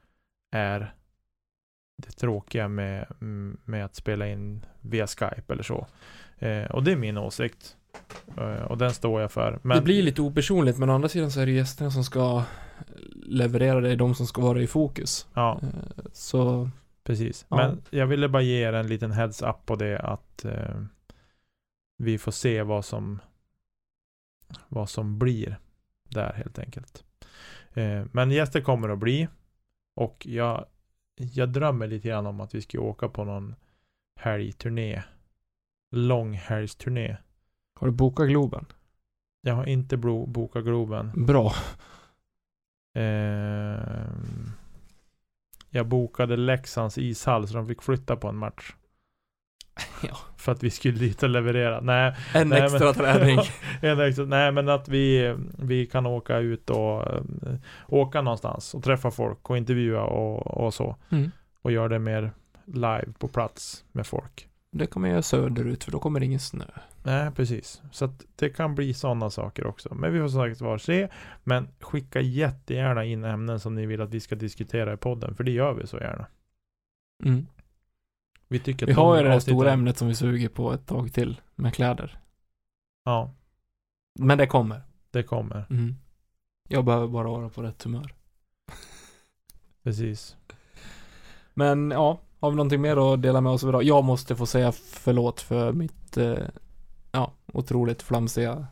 [0.52, 0.94] är
[2.02, 3.06] det tråkiga med,
[3.64, 5.86] med att spela in via Skype eller så.
[6.38, 7.76] Eh, och det är min åsikt.
[8.36, 9.58] Eh, och den står jag för.
[9.62, 12.44] Men, Det blir lite opersonligt men å andra sidan så är det gästerna som ska
[13.22, 15.26] leverera det, är de som ska vara i fokus.
[15.34, 16.70] Ja, Eh, Så,
[17.04, 17.46] precis.
[17.48, 17.56] Ja.
[17.56, 20.80] Men jag ville bara ge er en liten heads up på det att eh,
[21.98, 23.20] vi får se vad som
[24.68, 25.58] vad som blir
[26.08, 27.04] där helt enkelt.
[27.76, 29.28] Eh, men gäster kommer att bli
[29.96, 30.66] och jag,
[31.16, 33.54] jag drömmer lite grann om att vi ska åka på någon
[34.20, 35.02] helgturné.
[35.90, 37.16] Lång helgsturné.
[37.74, 38.64] har du bokat Globen?
[39.40, 41.26] Jag har inte bro- bokat Globen.
[41.26, 41.52] Bra.
[42.94, 44.50] Ehm,
[45.70, 48.74] jag bokade Leksands ishall så de fick flytta på en match.
[50.02, 50.16] Ja.
[50.36, 51.80] För att vi skulle dit och leverera.
[51.80, 53.38] Nej, En Nej, extra men- träning.
[53.82, 57.22] en extra, nej men att vi, vi kan åka ut och eh,
[57.88, 60.96] åka någonstans och träffa folk och intervjua och, och så.
[61.10, 61.30] Mm.
[61.62, 62.30] Och göra det mer
[62.64, 64.48] live på plats med folk.
[64.70, 66.64] Det kan man göra söderut för då kommer det ingen snö.
[67.02, 67.82] Nej, precis.
[67.92, 69.94] Så att det kan bli sådana saker också.
[69.94, 71.08] Men vi får som sagt var se.
[71.44, 75.34] Men skicka jättegärna in ämnen som ni vill att vi ska diskutera i podden.
[75.34, 76.26] För det gör vi så gärna.
[77.24, 77.46] Mm.
[78.48, 81.12] Vi tycker Vi har ju det här stora ämnet som vi suger på ett tag
[81.12, 82.18] till med kläder.
[83.04, 83.34] Ja,
[84.18, 84.82] Men det kommer.
[85.10, 85.66] det kommer.
[85.70, 85.96] Mm.
[86.68, 88.14] Jag behöver bara vara på rätt humör.
[89.82, 90.36] Precis.
[91.54, 93.82] Men ja, har vi någonting mer att dela med oss av idag?
[93.82, 96.38] Jag måste få säga förlåt för mitt, eh,
[97.12, 98.66] ja, otroligt flamsiga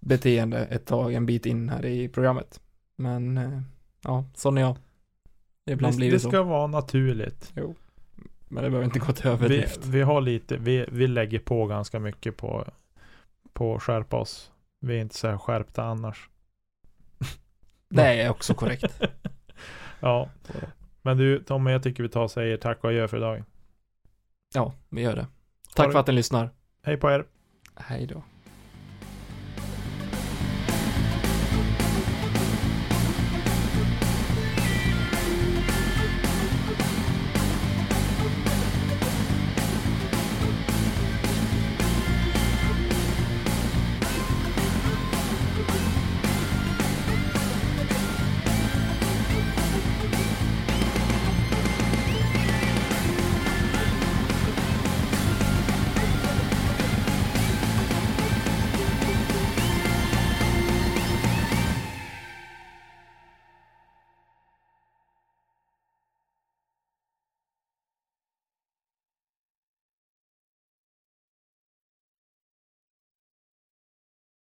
[0.00, 2.60] beteende ett tag, en bit in här i programmet.
[2.96, 3.60] Men, eh,
[4.04, 4.76] ja, sån är jag.
[5.70, 6.28] Ibland Det, blir det det så.
[6.28, 7.52] ska vara naturligt.
[7.56, 7.74] Jo.
[8.48, 9.86] Men det behöver inte gå till Vi, överdrift.
[9.86, 12.64] vi har lite, vi, vi lägger på ganska mycket på,
[13.52, 14.52] på att skärpa oss.
[14.80, 16.28] Vi är inte så här skärpta annars.
[17.88, 19.00] Det är också korrekt.
[20.00, 20.28] Ja.
[21.02, 23.44] Men du Tommy, jag tycker vi tar och säger tack och adjö för idag.
[24.54, 25.26] Ja, vi gör det.
[25.74, 26.50] Tack för att ni lyssnar.
[26.82, 27.24] Hej på er!
[27.74, 28.22] Hej då.